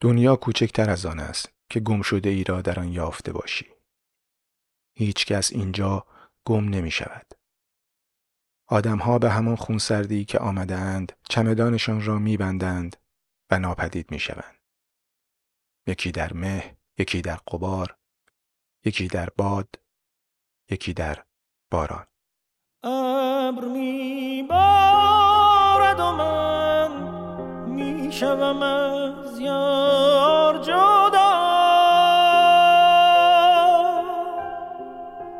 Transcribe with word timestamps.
دنیا 0.00 0.36
کوچکتر 0.36 0.90
از 0.90 1.06
آن 1.06 1.20
است 1.20 1.52
که 1.70 1.80
گم 1.80 2.02
شده 2.02 2.28
ای 2.28 2.44
را 2.44 2.62
در 2.62 2.80
آن 2.80 2.92
یافته 2.92 3.32
باشی. 3.32 3.66
هیچ 4.94 5.26
کس 5.26 5.52
اینجا 5.52 6.06
گم 6.44 6.68
نمی 6.68 6.90
شود. 6.90 7.26
آدمها 8.66 9.18
به 9.18 9.30
همان 9.30 9.56
خونسردی 9.56 10.24
که 10.24 10.38
آمده 10.38 10.76
اند 10.76 11.12
چمدانشان 11.28 12.04
را 12.04 12.18
می 12.18 12.36
بندند 12.36 12.96
و 13.50 13.58
ناپدید 13.58 14.10
می 14.10 14.18
شوند. 14.18 14.58
یکی 15.86 16.12
در 16.12 16.32
مه، 16.32 16.76
یکی 16.98 17.22
در 17.22 17.36
قبار، 17.36 17.96
یکی 18.84 19.08
در 19.08 19.28
باد، 19.36 19.68
یکی 20.70 20.92
در 20.92 21.24
باران. 21.70 22.06
ابر 22.82 23.64
می 23.64 24.46
بارد 24.48 26.00
و 26.00 26.12
من 26.12 26.39
شوم 28.20 28.62
از 28.62 29.40
یار 29.40 30.58
جدا. 30.58 31.30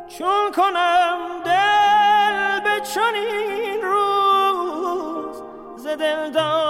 چون 0.07 0.51
کنم 0.55 1.17
دل 1.45 2.59
به 2.63 2.85
چنین 2.85 3.81
روز 3.81 5.43
ز 5.75 5.87
دلدار 5.87 6.60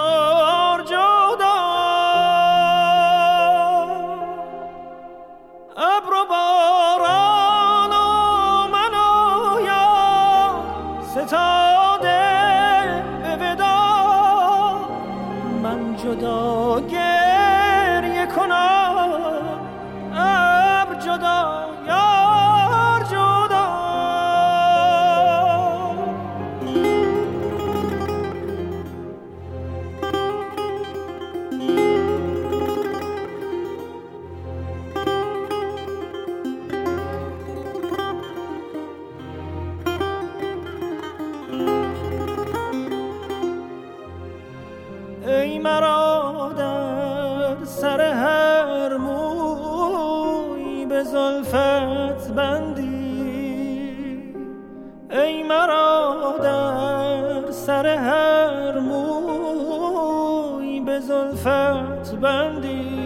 بندی؟ 62.21 63.01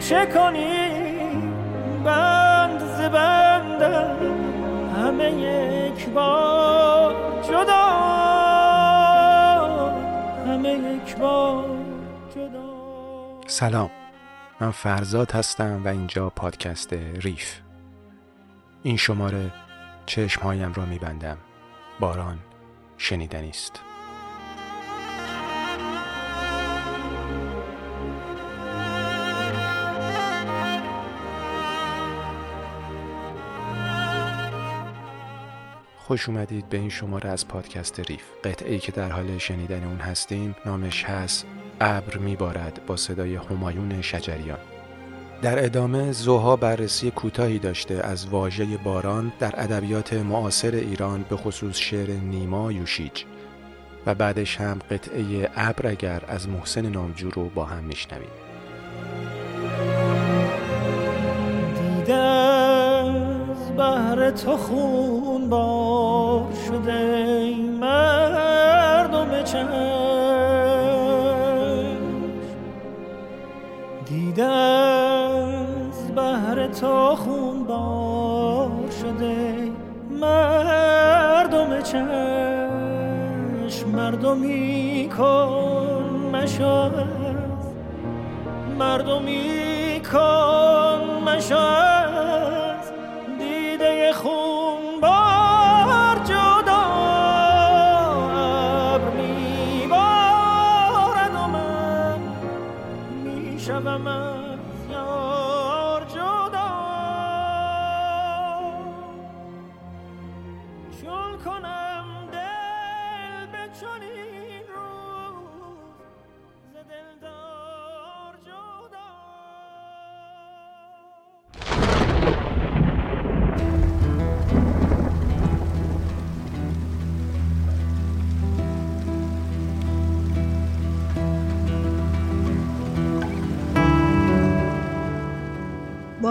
چه 0.00 0.26
کنی؟ 0.26 0.88
بند 2.04 2.80
ز 2.80 3.00
بندم 3.00 4.16
همه 4.96 5.32
یک 5.32 6.08
بار 6.08 7.14
جدا 7.42 7.84
همه 10.46 10.72
یک 10.72 11.16
بار 11.16 11.64
جدا. 12.34 13.40
سلام 13.46 13.90
من 14.60 14.70
فرزاد 14.70 15.30
هستم 15.32 15.84
و 15.84 15.88
اینجا 15.88 16.30
پادکست 16.30 16.92
ریف. 16.92 17.60
این 18.82 18.96
شماره 18.96 19.52
چشمهایم 20.06 20.72
را 20.72 20.84
میبندم. 20.84 21.38
باران 22.00 22.38
شنیدنی 22.96 23.48
است. 23.48 23.87
خوش 36.08 36.28
اومدید 36.28 36.68
به 36.68 36.76
این 36.76 36.88
شماره 36.88 37.30
از 37.30 37.48
پادکست 37.48 38.00
ریف. 38.00 38.22
قطعه 38.44 38.72
ای 38.72 38.78
که 38.78 38.92
در 38.92 39.12
حال 39.12 39.38
شنیدن 39.38 39.84
اون 39.84 39.98
هستیم 39.98 40.56
نامش 40.66 41.04
هست 41.04 41.46
ابر 41.80 42.16
میبارد 42.16 42.80
با 42.86 42.96
صدای 42.96 43.34
همایون 43.34 44.02
شجریان. 44.02 44.58
در 45.42 45.64
ادامه 45.64 46.12
زوها 46.12 46.56
بررسی 46.56 47.10
کوتاهی 47.10 47.58
داشته 47.58 47.94
از 47.94 48.28
واژه 48.28 48.76
باران 48.76 49.32
در 49.38 49.54
ادبیات 49.62 50.12
معاصر 50.12 50.74
ایران 50.74 51.24
به 51.28 51.36
خصوص 51.36 51.76
شعر 51.76 52.10
نیما 52.10 52.72
یوشیج. 52.72 53.24
و 54.06 54.14
بعدش 54.14 54.60
هم 54.60 54.78
قطعه 54.90 55.50
ابر 55.56 55.86
اگر 55.86 56.22
از 56.28 56.48
محسن 56.48 56.86
نامجو 56.86 57.30
رو 57.30 57.48
با 57.48 57.64
هم 57.64 57.84
میشنویم. 57.84 58.47
بهر 63.78 64.30
تو 64.30 64.56
خون 64.56 65.48
بار 65.48 66.42
شده 66.66 66.92
ای 66.92 67.54
مردم 67.54 69.42
چشم. 69.42 69.68
دیده 74.04 74.48
بهر 76.16 76.66
تو 76.66 77.16
خون 77.16 77.64
بار 77.64 78.90
شده 79.02 79.54
مردم 80.20 81.80
چشم. 81.82 82.08
مردمی 83.92 85.08
کن 85.18 86.30
مشاز. 86.32 86.92
مردمی 88.78 90.00
کن 90.12 91.22
مشاز. 91.26 91.97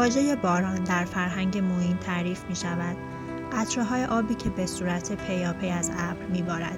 واژه 0.07 0.35
باران 0.35 0.83
در 0.83 1.05
فرهنگ 1.05 1.57
موین 1.57 1.97
تعریف 1.97 2.43
می 2.49 2.55
شود 2.55 2.97
قطره 3.53 3.83
های 3.83 4.05
آبی 4.05 4.35
که 4.35 4.49
به 4.49 4.65
صورت 4.65 5.27
پیاپی 5.27 5.69
از 5.69 5.91
ابر 5.97 6.25
می 6.25 6.41
بارد. 6.41 6.77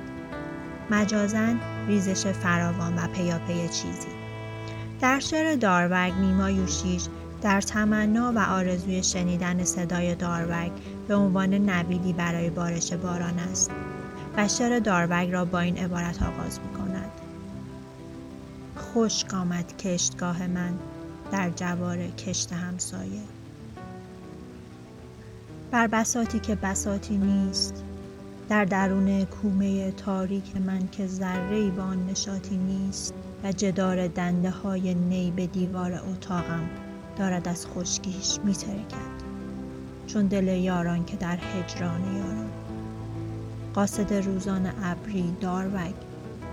مجازن 0.90 1.60
ریزش 1.88 2.28
فراوان 2.28 2.96
و 2.96 3.08
پیاپی 3.08 3.68
چیزی. 3.68 4.08
در 5.02 5.20
شعر 5.20 5.56
داروگ 5.56 6.14
نیما 6.14 6.50
یوشیج 6.50 7.08
در 7.42 7.62
تمنا 7.62 8.34
و 8.36 8.40
آرزوی 8.40 9.04
شنیدن 9.04 9.64
صدای 9.64 10.16
داروگ 10.16 10.72
به 11.08 11.16
عنوان 11.16 11.54
نویدی 11.54 12.14
برای 12.14 12.50
بارش 12.50 12.94
باران 12.94 13.40
است 13.40 13.72
و 14.38 14.48
شعر 14.48 14.80
داروگ 14.80 15.32
را 15.32 15.46
با 15.46 15.60
این 15.60 15.78
عبارت 15.78 16.24
آغاز 16.24 16.60
می 16.60 16.74
کند. 16.74 17.12
آمد 19.34 19.78
کشتگاه 19.78 20.48
من 20.48 20.74
در 21.31 21.50
جوار 21.50 22.08
کشت 22.08 22.54
همسایه. 22.54 23.22
بر 25.72 25.88
بساتی 25.88 26.40
که 26.40 26.56
بساتی 26.56 27.18
نیست 27.18 27.84
در 28.50 28.66
درون 28.66 29.26
کومه 29.26 29.92
تاریک 29.92 30.58
من 30.58 30.88
که 30.88 31.08
ذره 31.08 31.70
با 31.70 31.84
آن 31.84 32.06
نشاطی 32.06 32.58
نیست 32.58 33.14
و 33.44 33.52
جدار 33.52 34.08
دنده 34.08 34.50
های 34.50 34.94
نی 34.94 35.31
به 35.31 35.48
دیوار 35.48 35.94
اتاقم 35.94 36.70
دارد 37.18 37.48
از 37.48 37.68
خشکیش 37.68 38.40
میترکد. 38.44 39.20
چون 40.08 40.28
دل 40.28 40.48
یاران 40.48 41.06
که 41.06 41.18
در 41.18 41.38
هجران 41.38 42.02
یاران. 42.16 42.50
قاصد 43.74 44.14
روزان 44.14 44.72
ابری 44.84 45.36
داروگ 45.42 45.94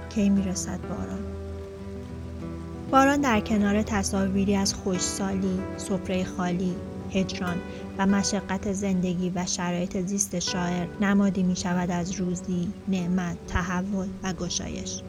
کی 0.08 0.28
می‌رسد 0.28 0.80
باران؟ 0.88 1.35
باران 2.90 3.20
در 3.20 3.40
کنار 3.40 3.82
تصاویری 3.82 4.56
از 4.56 4.74
خوشسالی، 4.74 5.58
سفره 5.76 6.24
خالی، 6.24 6.74
هجران 7.12 7.56
و 7.98 8.06
مشقت 8.06 8.72
زندگی 8.72 9.32
و 9.34 9.46
شرایط 9.46 10.06
زیست 10.06 10.38
شاعر 10.38 10.86
نمادی 11.00 11.42
می 11.42 11.56
شود 11.56 11.90
از 11.90 12.12
روزی، 12.12 12.72
نعمت، 12.88 13.36
تحول 13.48 14.08
و 14.22 14.32
گشایش. 14.32 15.00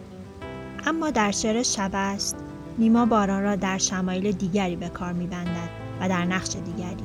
اما 0.85 1.09
در 1.09 1.31
شعر 1.31 1.63
شب 1.63 1.91
است 1.93 2.35
نیما 2.77 3.05
باران 3.05 3.43
را 3.43 3.55
در 3.55 3.77
شمایل 3.77 4.31
دیگری 4.31 4.75
به 4.75 4.89
کار 4.89 5.13
می 5.13 5.27
بندد 5.27 5.69
و 6.01 6.09
در 6.09 6.25
نقش 6.25 6.55
دیگری 6.55 7.03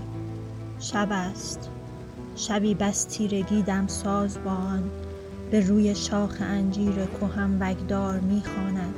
شب 0.79 1.09
است 1.11 1.71
شبی 2.37 2.75
بس 2.75 3.05
تیرگی 3.05 3.63
دم 3.63 3.87
ساز 3.87 4.39
با 4.45 4.51
آن 4.51 4.91
به 5.51 5.61
روی 5.61 5.95
شاخ 5.95 6.37
انجیر 6.41 6.95
کهن 7.21 7.57
وگدار 7.61 8.21
می‌خواند 8.21 8.95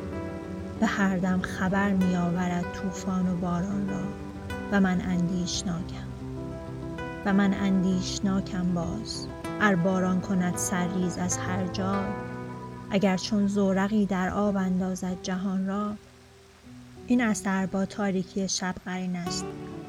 به 0.85 0.91
هر 0.91 1.17
دم 1.17 1.41
خبر 1.41 1.91
میآورد 1.91 2.65
طوفان 2.73 3.33
و 3.33 3.37
باران 3.37 3.89
را 3.89 4.03
و 4.73 4.81
من 4.81 5.01
اندیشناکم. 5.01 6.07
و 7.25 7.33
من 7.33 7.55
اندیشناکم 7.55 8.75
باز. 8.75 9.27
ار 9.61 9.77
باران 9.77 10.21
کند 10.21 10.57
سرریز 10.57 11.19
از 11.19 11.37
هر 11.37 11.67
جا 11.67 12.05
اگر 12.91 13.17
چون 13.17 13.47
زورقی 13.47 14.07
در 14.07 14.31
آب 14.31 14.57
اندازد 14.57 15.23
جهان 15.23 15.67
را. 15.67 15.95
این 17.07 17.21
اثر 17.21 17.67
با 17.67 17.87
تاریکی 17.87 18.49
شب 18.49 18.75
قرین 18.85 19.17
است 19.17 19.45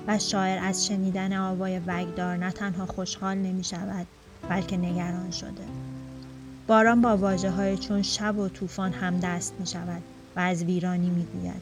و 0.07 0.19
شاعر 0.19 0.59
از 0.63 0.85
شنیدن 0.85 1.37
آوای 1.37 1.79
وگدار 1.87 2.37
نه 2.37 2.51
تنها 2.51 2.85
خوشحال 2.85 3.37
نمی 3.37 3.63
شود 3.63 4.07
بلکه 4.49 4.77
نگران 4.77 5.31
شده. 5.31 5.65
باران 6.67 7.01
با 7.01 7.17
واجه 7.17 7.51
های 7.51 7.77
چون 7.77 8.01
شب 8.01 8.37
و 8.37 8.49
طوفان 8.49 8.93
هم 8.93 9.19
دست 9.19 9.53
می 9.59 9.65
شود 9.67 10.01
و 10.35 10.39
از 10.39 10.63
ویرانی 10.63 11.09
می 11.09 11.25
گوید 11.25 11.61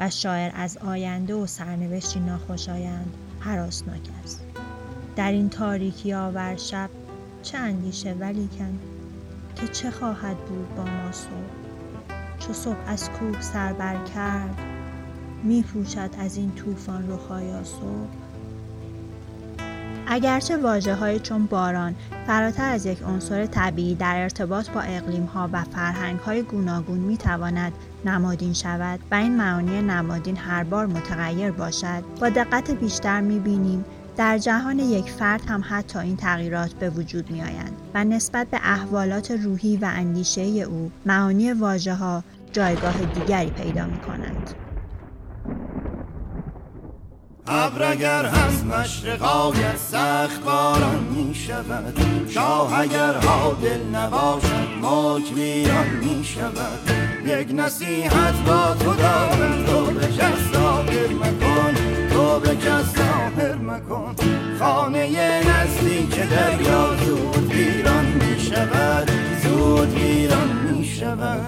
و 0.00 0.10
شاعر 0.10 0.50
از 0.54 0.78
آینده 0.78 1.34
و 1.34 1.46
سرنوشتی 1.46 2.20
ناخوشایند 2.20 3.14
حراسناک 3.40 4.00
است 4.24 4.44
در 5.16 5.32
این 5.32 5.48
تاریکی 5.48 6.12
آور 6.12 6.56
شب 6.56 6.90
چه 7.42 7.58
اندیشه 7.58 8.12
ولیکن 8.12 8.78
که 9.56 9.68
چه 9.68 9.90
خواهد 9.90 10.36
بود 10.36 10.74
با 10.74 10.84
ما 10.84 11.12
صبح؟ 11.12 11.58
چو 12.38 12.52
صبح 12.52 12.82
از 12.86 13.10
کوه 13.10 13.40
سر 13.40 13.72
بر 13.72 14.04
کرد 14.04 14.58
می 15.44 15.62
پوشد 15.62 16.10
از 16.18 16.36
این 16.36 16.52
طوفان 16.54 17.10
رخهای 17.10 17.64
صبح 17.64 18.27
اگرچه 20.10 20.56
واجه 20.56 20.94
های 20.94 21.20
چون 21.20 21.46
باران 21.46 21.94
فراتر 22.26 22.72
از 22.72 22.86
یک 22.86 23.02
عنصر 23.02 23.46
طبیعی 23.46 23.94
در 23.94 24.22
ارتباط 24.22 24.70
با 24.70 24.80
اقلیم 24.80 25.24
ها 25.24 25.50
و 25.52 25.64
فرهنگ 25.64 26.18
های 26.18 26.42
گوناگون 26.42 26.98
می 26.98 27.16
تواند 27.16 27.72
نمادین 28.04 28.52
شود 28.52 29.00
و 29.10 29.14
این 29.14 29.36
معانی 29.36 29.82
نمادین 29.82 30.36
هر 30.36 30.64
بار 30.64 30.86
متغیر 30.86 31.50
باشد 31.50 32.04
با 32.20 32.28
دقت 32.28 32.70
بیشتر 32.70 33.20
می 33.20 33.38
بینیم 33.38 33.84
در 34.16 34.38
جهان 34.38 34.78
یک 34.78 35.10
فرد 35.10 35.42
هم 35.48 35.64
حتی 35.68 35.98
این 35.98 36.16
تغییرات 36.16 36.74
به 36.74 36.90
وجود 36.90 37.30
می 37.30 37.42
آیند 37.42 37.76
و 37.94 38.04
نسبت 38.04 38.46
به 38.46 38.60
احوالات 38.62 39.30
روحی 39.30 39.76
و 39.76 39.90
اندیشه 39.94 40.42
او 40.42 40.90
معانی 41.06 41.52
واژه 41.52 41.94
ها 41.94 42.24
جایگاه 42.52 43.04
دیگری 43.04 43.50
پیدا 43.50 43.86
می 43.86 43.98
کنند. 43.98 44.50
ابر 47.50 47.90
اگر 47.90 48.24
هست 48.26 48.64
مشرقایت 48.64 49.76
سخت 49.76 50.42
باران 50.42 51.04
می 51.16 51.34
شود 51.34 52.00
شاه 52.30 52.80
اگر 52.80 53.12
دل 53.62 53.96
نباشد 53.96 54.68
ملک 54.82 55.32
ویران 55.36 55.86
می 55.86 56.24
شود 56.24 56.90
یک 57.26 57.48
نصیحت 57.54 58.34
با 58.46 58.74
تو 58.74 58.94
دارم 58.94 59.64
تو 59.66 59.84
به 59.84 60.06
کس 60.06 60.52
ظاهر 60.52 61.08
مکن 61.08 61.74
تو 62.10 62.40
به 62.40 62.56
کس 62.56 62.96
ظاهر 62.96 63.54
مکن. 63.54 64.14
خانه 64.58 65.42
نزدیک 65.48 66.28
دریا 66.30 66.96
زود 67.04 67.52
ویران 67.52 68.04
می 68.04 68.40
شود 68.40 69.27
زود 69.68 69.94
ویران 69.94 70.50
می 70.78 70.84
شود. 70.84 71.40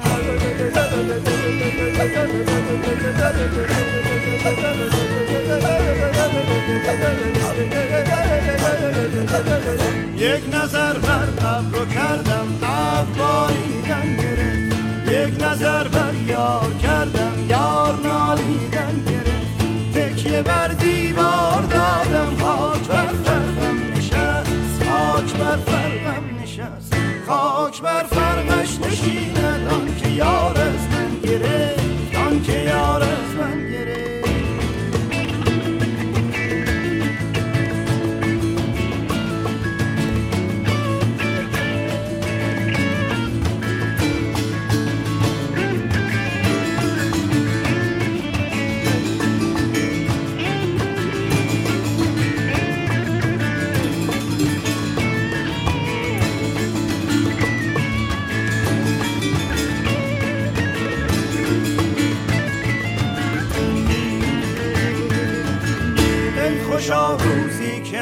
یک 10.16 10.54
نظر 10.54 10.98
بر 10.98 11.28
ابر 11.46 11.94
کردم 11.94 12.48
ابر 12.62 13.52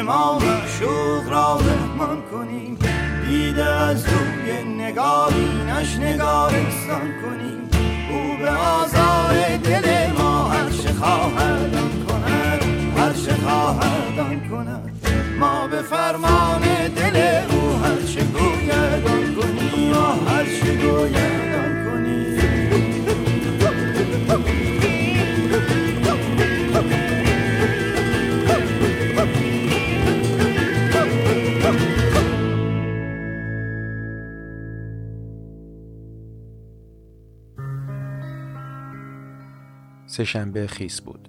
ما 0.08 0.38
معشوق 0.38 1.28
را 1.28 1.58
مهمان 1.58 2.22
کنیم. 2.32 2.78
دیده 3.28 3.64
از 3.64 4.04
روی 4.04 4.64
نگارینش 4.64 5.96
نگارستان 5.96 7.08
کنیم. 7.22 7.70
او 8.10 8.36
به 8.38 8.50
آزار 8.50 9.56
دل 9.56 10.12
ما 10.18 10.48
هر 10.48 10.70
چه 10.70 10.92
خواهد 10.92 11.70
کند 12.08 12.62
هر 12.96 13.12
چه 13.12 13.34
خواهد 13.34 14.50
کند. 14.50 14.92
ما 15.40 15.66
به 15.66 15.82
فرمان 15.82 16.47
سهشنبه 40.18 40.66
خیس 40.66 41.00
بود. 41.00 41.28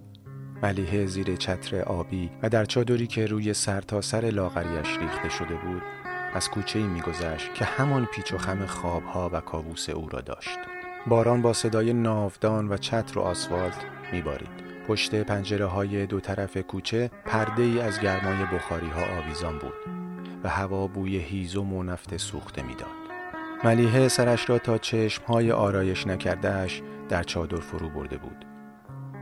ملیحه 0.64 1.06
زیر 1.06 1.36
چتر 1.36 1.82
آبی 1.82 2.30
و 2.44 2.50
در 2.50 2.66
چادری 2.66 3.08
که 3.08 3.26
روی 3.26 3.54
سر 3.54 3.82
تا 3.82 4.02
سر 4.02 4.22
لاغریش 4.22 4.98
ریخته 4.98 5.30
شده 5.30 5.56
بود 5.56 5.82
از 6.34 6.50
کوچه 6.50 6.80
ای 6.80 6.86
میگذشت 6.86 7.54
که 7.54 7.66
همان 7.66 8.06
پیچ 8.06 8.34
و 8.34 8.38
خم 8.38 8.66
خوابها 8.66 9.30
و 9.34 9.40
کابوس 9.40 9.90
او 9.90 10.10
را 10.10 10.22
داشت. 10.22 10.60
باران 11.08 11.42
با 11.42 11.54
صدای 11.54 11.94
ناودان 11.94 12.70
و 12.70 12.78
چتر 12.78 13.20
و 13.20 13.22
آسفالت 13.22 13.86
میبارید. 14.12 14.50
پشت 14.88 15.16
پنجره 15.16 15.66
های 15.66 16.06
دو 16.06 16.20
طرف 16.20 16.58
کوچه 16.58 17.12
پرده 17.26 17.64
ای 17.64 17.80
از 17.80 18.00
گرمای 18.00 18.46
بخاری 18.54 18.90
ها 18.90 19.18
آویزان 19.18 19.60
بود 19.60 19.74
و 20.44 20.50
هوا 20.50 20.88
بوی 20.88 21.18
هیزم 21.18 21.74
و 21.74 21.84
نفت 21.84 22.18
سوخته 22.18 22.62
می‌داد. 22.62 23.00
ملیحه 23.64 24.08
سرش 24.08 24.50
را 24.50 24.60
تا 24.60 24.78
چشم 24.78 25.24
های 25.24 25.52
آرایش 25.52 26.08
نکردهش 26.08 26.82
در 27.10 27.24
چادر 27.24 27.60
فرو 27.60 27.90
برده 27.90 28.18
بود. 28.18 28.49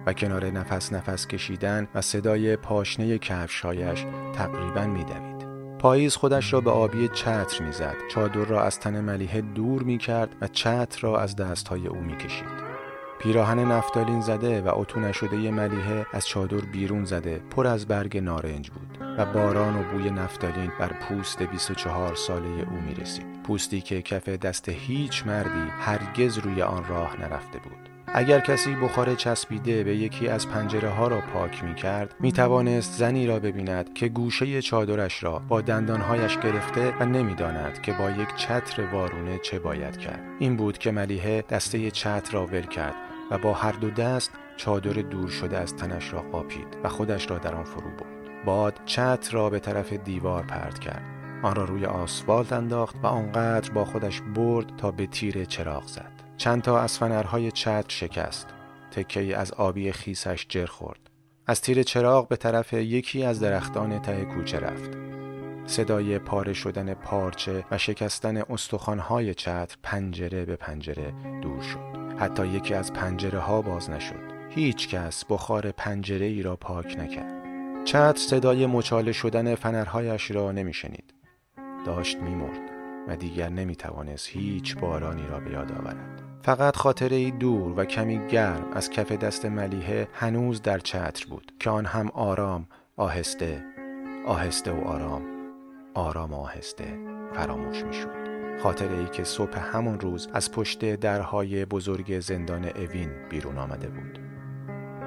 و 0.07 0.13
کنار 0.13 0.45
نفس 0.45 0.93
نفس 0.93 1.27
کشیدن 1.27 1.87
و 1.95 2.01
صدای 2.01 2.55
پاشنه 2.55 3.17
کفشهایش 3.17 4.05
تقریبا 4.33 4.85
میدوید. 4.85 5.47
پاییز 5.79 6.15
خودش 6.15 6.53
را 6.53 6.61
به 6.61 6.71
آبی 6.71 7.07
چتر 7.07 7.63
می‌زد 7.63 7.95
چادر 8.11 8.45
را 8.45 8.63
از 8.63 8.79
تن 8.79 9.01
ملیحه 9.01 9.41
دور 9.41 9.83
می 9.83 9.97
کرد 9.97 10.35
و 10.41 10.47
چتر 10.47 10.99
را 11.01 11.19
از 11.19 11.35
دستهای 11.35 11.87
او 11.87 11.97
می 11.97 12.17
کشید. 12.17 12.67
پیراهن 13.19 13.59
نفتالین 13.59 14.21
زده 14.21 14.61
و 14.61 14.79
اتو 14.79 14.99
نشده 14.99 15.51
ملیحه 15.51 16.05
از 16.13 16.27
چادر 16.27 16.57
بیرون 16.57 17.05
زده 17.05 17.41
پر 17.49 17.67
از 17.67 17.87
برگ 17.87 18.17
نارنج 18.17 18.69
بود 18.69 18.97
و 19.17 19.25
باران 19.25 19.75
و 19.79 19.83
بوی 19.83 20.09
نفتالین 20.09 20.71
بر 20.79 20.93
پوست 20.93 21.43
24 21.43 22.15
ساله 22.15 22.47
او 22.71 22.81
می 22.87 22.95
رسید. 22.95 23.43
پوستی 23.43 23.81
که 23.81 24.01
کف 24.01 24.29
دست 24.29 24.69
هیچ 24.69 25.27
مردی 25.27 25.71
هرگز 25.79 26.37
روی 26.37 26.61
آن 26.61 26.85
راه 26.87 27.21
نرفته 27.21 27.59
بود. 27.59 27.86
اگر 28.13 28.39
کسی 28.39 28.75
بخار 28.75 29.15
چسبیده 29.15 29.83
به 29.83 29.95
یکی 29.95 30.27
از 30.27 30.47
پنجره 30.47 30.89
ها 30.89 31.07
را 31.07 31.21
پاک 31.33 31.63
می 31.63 31.75
کرد 31.75 32.15
می 32.19 32.31
توانست 32.31 32.99
زنی 32.99 33.27
را 33.27 33.39
ببیند 33.39 33.93
که 33.93 34.07
گوشه 34.07 34.61
چادرش 34.61 35.23
را 35.23 35.39
با 35.39 35.61
دندانهایش 35.61 36.37
گرفته 36.37 36.93
و 36.99 37.05
نمی‌داند 37.05 37.81
که 37.81 37.93
با 37.93 38.09
یک 38.09 38.35
چتر 38.35 38.85
وارونه 38.93 39.39
چه 39.39 39.59
باید 39.59 39.97
کرد. 39.97 40.21
این 40.39 40.55
بود 40.55 40.77
که 40.77 40.91
ملیحه 40.91 41.41
دسته 41.41 41.91
چتر 41.91 42.33
را 42.33 42.45
ول 42.45 42.61
کرد 42.61 42.95
و 43.31 43.37
با 43.37 43.53
هر 43.53 43.71
دو 43.71 43.89
دست 43.89 44.31
چادر 44.57 45.01
دور 45.01 45.29
شده 45.29 45.57
از 45.57 45.75
تنش 45.75 46.13
را 46.13 46.21
قاپید 46.21 46.67
و 46.83 46.89
خودش 46.89 47.31
را 47.31 47.37
در 47.37 47.55
آن 47.55 47.63
فرو 47.63 47.89
برد. 47.89 48.45
باد 48.45 48.79
چتر 48.85 49.31
را 49.31 49.49
به 49.49 49.59
طرف 49.59 49.93
دیوار 49.93 50.43
پرد 50.43 50.79
کرد. 50.79 51.03
آن 51.43 51.55
را 51.55 51.63
روی 51.63 51.85
آسفالت 51.85 52.53
انداخت 52.53 52.95
و 53.03 53.07
آنقدر 53.07 53.71
با 53.71 53.85
خودش 53.85 54.21
برد 54.21 54.75
تا 54.77 54.91
به 54.91 55.07
تیر 55.07 55.45
چراغ 55.45 55.87
زد. 55.87 56.16
چند 56.37 56.61
تا 56.61 56.79
از 56.79 56.97
فنرهای 56.97 57.51
چتر 57.51 57.85
شکست. 57.87 58.47
تکه 58.91 59.37
از 59.37 59.51
آبی 59.51 59.91
خیسش 59.91 60.45
جر 60.49 60.65
خورد. 60.65 60.99
از 61.47 61.61
تیر 61.61 61.83
چراغ 61.83 62.27
به 62.27 62.35
طرف 62.35 62.73
یکی 62.73 63.23
از 63.23 63.39
درختان 63.39 64.01
ته 64.01 64.25
کوچه 64.25 64.59
رفت. 64.59 64.97
صدای 65.65 66.19
پاره 66.19 66.53
شدن 66.53 66.93
پارچه 66.93 67.65
و 67.71 67.77
شکستن 67.77 68.37
استخوانهای 68.37 69.33
چتر 69.33 69.75
پنجره 69.83 70.45
به 70.45 70.55
پنجره 70.55 71.13
دور 71.41 71.61
شد. 71.61 72.17
حتی 72.19 72.47
یکی 72.47 72.73
از 72.73 72.93
پنجره 72.93 73.39
ها 73.39 73.61
باز 73.61 73.89
نشد. 73.89 74.37
هیچ 74.49 74.87
کس 74.87 75.25
بخار 75.29 75.71
پنجره 75.71 76.25
ای 76.25 76.41
را 76.41 76.55
پاک 76.55 76.95
نکرد. 76.99 77.37
چتر 77.85 78.17
صدای 78.17 78.65
مچاله 78.65 79.11
شدن 79.11 79.55
فنرهایش 79.55 80.31
را 80.31 80.51
نمیشنید. 80.51 81.13
داشت 81.85 82.17
میمرد 82.17 82.61
و 83.07 83.15
دیگر 83.15 83.49
نمی‌توانست 83.49 84.29
هیچ 84.29 84.77
بارانی 84.77 85.27
را 85.27 85.39
به 85.39 85.51
یاد 85.51 85.71
آورد. 85.71 86.26
فقط 86.41 86.75
خاطره 86.75 87.31
دور 87.31 87.79
و 87.79 87.85
کمی 87.85 88.27
گرم 88.27 88.65
از 88.73 88.89
کف 88.89 89.11
دست 89.11 89.45
ملیحه 89.45 90.07
هنوز 90.13 90.61
در 90.61 90.79
چتر 90.79 91.25
بود 91.29 91.51
که 91.59 91.69
آن 91.69 91.85
هم 91.85 92.09
آرام 92.09 92.67
آهسته 92.97 93.63
آهسته 94.25 94.71
و 94.71 94.87
آرام 94.87 95.21
آرام 95.93 96.33
آهسته 96.33 96.99
فراموش 97.33 97.83
می‌شد. 97.83 98.27
خاطره 98.63 98.97
ای 98.97 99.05
که 99.05 99.23
صبح 99.23 99.59
همون 99.59 99.99
روز 99.99 100.29
از 100.33 100.51
پشت 100.51 100.95
درهای 100.95 101.65
بزرگ 101.65 102.19
زندان 102.19 102.65
اوین 102.65 103.09
بیرون 103.29 103.57
آمده 103.57 103.87
بود. 103.87 104.26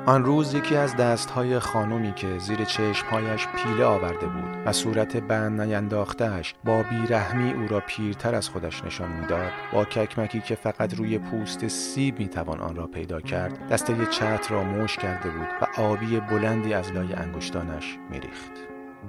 آن 0.07 0.25
روز 0.25 0.55
یکی 0.55 0.77
از 0.77 0.97
دستهای 0.97 1.59
خانمی 1.59 2.13
که 2.13 2.39
زیر 2.39 2.65
چشمهایش 2.65 3.47
پیله 3.47 3.85
آورده 3.85 4.27
بود 4.27 4.57
و 4.67 4.73
صورت 4.73 5.17
بند 5.17 5.61
نینداختهش 5.61 6.55
با 6.65 6.83
بیرحمی 6.83 7.53
او 7.53 7.69
را 7.69 7.81
پیرتر 7.81 8.35
از 8.35 8.49
خودش 8.49 8.85
نشان 8.85 9.13
می‌داد 9.13 9.51
با 9.73 9.85
ککمکی 9.85 10.41
که 10.41 10.55
فقط 10.55 10.95
روی 10.95 11.19
پوست 11.19 11.69
سیب 11.69 12.19
می‌توان 12.19 12.61
آن 12.61 12.77
را 12.77 12.87
پیدا 12.87 13.21
کرد 13.21 13.69
دسته 13.69 14.07
چتر 14.07 14.55
را 14.55 14.63
موش 14.63 14.97
کرده 14.97 15.31
بود 15.31 15.49
و 15.61 15.81
آبی 15.81 16.21
بلندی 16.21 16.75
از 16.75 16.93
لای 16.93 17.13
انگشتانش 17.13 17.99
میریخت. 18.11 18.53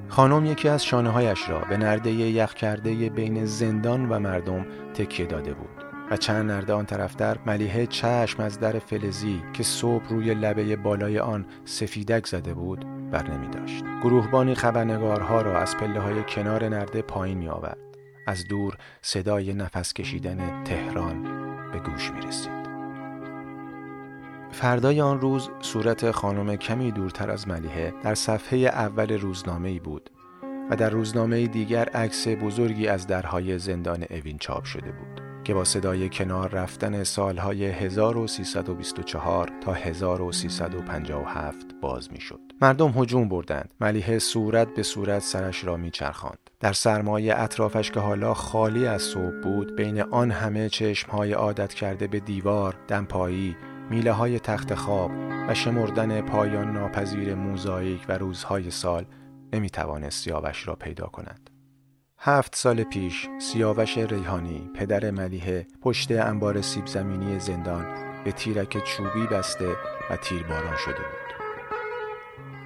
خانم 0.07 0.45
یکی 0.45 0.69
از 0.69 0.85
شانههایش 0.85 1.49
را 1.49 1.59
به 1.59 1.77
نرده 1.77 2.11
یخ 2.11 2.53
کرده 2.53 3.09
بین 3.09 3.45
زندان 3.45 4.09
و 4.09 4.19
مردم 4.19 4.65
تکیه 4.93 5.25
داده 5.25 5.53
بود. 5.53 5.90
و 6.11 6.17
چند 6.17 6.51
نرده 6.51 6.73
آن 6.73 6.85
طرفتر 6.85 7.37
ملیحه 7.45 7.85
چشم 7.85 8.43
از 8.43 8.59
در 8.59 8.79
فلزی 8.79 9.43
که 9.53 9.63
صبح 9.63 10.09
روی 10.09 10.33
لبه 10.33 10.75
بالای 10.75 11.19
آن 11.19 11.45
سفیدک 11.65 12.27
زده 12.27 12.53
بود 12.53 12.85
بر 13.11 13.31
نمی 13.31 13.47
داشت. 13.47 13.83
گروهبانی 14.03 14.55
خبرنگارها 14.55 15.41
را 15.41 15.59
از 15.59 15.77
پله 15.77 15.99
های 15.99 16.23
کنار 16.23 16.69
نرده 16.69 17.01
پایین 17.01 17.37
می 17.37 17.47
آورد. 17.47 17.77
از 18.27 18.47
دور 18.47 18.77
صدای 19.01 19.53
نفس 19.53 19.93
کشیدن 19.93 20.63
تهران 20.63 21.23
به 21.71 21.79
گوش 21.79 22.11
می 22.11 22.21
رسید. 22.21 22.61
فردای 24.51 25.01
آن 25.01 25.21
روز 25.21 25.49
صورت 25.59 26.11
خانم 26.11 26.55
کمی 26.55 26.91
دورتر 26.91 27.31
از 27.31 27.47
ملیحه 27.47 27.93
در 28.03 28.15
صفحه 28.15 28.57
اول 28.59 29.11
روزنامه 29.11 29.69
ای 29.69 29.79
بود 29.79 30.09
و 30.69 30.75
در 30.75 30.89
روزنامه 30.89 31.47
دیگر 31.47 31.89
عکس 31.89 32.27
بزرگی 32.27 32.87
از 32.87 33.07
درهای 33.07 33.59
زندان 33.59 34.05
اوین 34.09 34.37
چاپ 34.37 34.63
شده 34.63 34.91
بود. 34.91 35.30
که 35.43 35.53
با 35.53 35.63
صدای 35.63 36.09
کنار 36.09 36.49
رفتن 36.49 37.03
سالهای 37.03 37.65
1324 37.65 39.51
تا 39.61 39.73
1357 39.73 41.55
باز 41.81 42.11
می 42.11 42.21
شد. 42.21 42.39
مردم 42.61 42.93
هجوم 42.97 43.29
بردند. 43.29 43.73
ملیحه 43.81 44.19
صورت 44.19 44.73
به 44.73 44.83
صورت 44.83 45.21
سرش 45.21 45.63
را 45.63 45.77
می 45.77 45.91
چرخاند. 45.91 46.49
در 46.59 46.73
سرمایه 46.73 47.39
اطرافش 47.39 47.91
که 47.91 47.99
حالا 47.99 48.33
خالی 48.33 48.87
از 48.87 49.01
صبح 49.01 49.41
بود 49.43 49.75
بین 49.75 50.01
آن 50.01 50.31
همه 50.31 50.69
چشمهای 50.69 51.33
عادت 51.33 51.73
کرده 51.73 52.07
به 52.07 52.19
دیوار، 52.19 52.75
دمپایی، 52.87 53.55
میله 53.89 54.11
های 54.11 54.39
تخت 54.39 54.75
خواب 54.75 55.11
و 55.47 55.53
شمردن 55.53 56.21
پایان 56.21 56.71
ناپذیر 56.71 57.35
موزاییک 57.35 58.05
و 58.09 58.17
روزهای 58.17 58.71
سال 58.71 59.05
نمی 59.53 59.69
توانست 59.69 60.23
سیاوش 60.23 60.67
را 60.67 60.75
پیدا 60.75 61.05
کند. 61.05 61.50
هفت 62.23 62.55
سال 62.55 62.83
پیش 62.83 63.29
سیاوش 63.39 63.97
ریحانی 63.97 64.69
پدر 64.75 65.11
ملیحه 65.11 65.67
پشت 65.81 66.11
انبار 66.11 66.61
سیب 66.61 66.85
زمینی 66.87 67.39
زندان 67.39 67.85
به 68.23 68.31
تیرک 68.31 68.83
چوبی 68.83 69.27
بسته 69.27 69.69
و 70.09 70.15
تیرباران 70.15 70.77
شده 70.77 70.93
بود. 70.93 71.45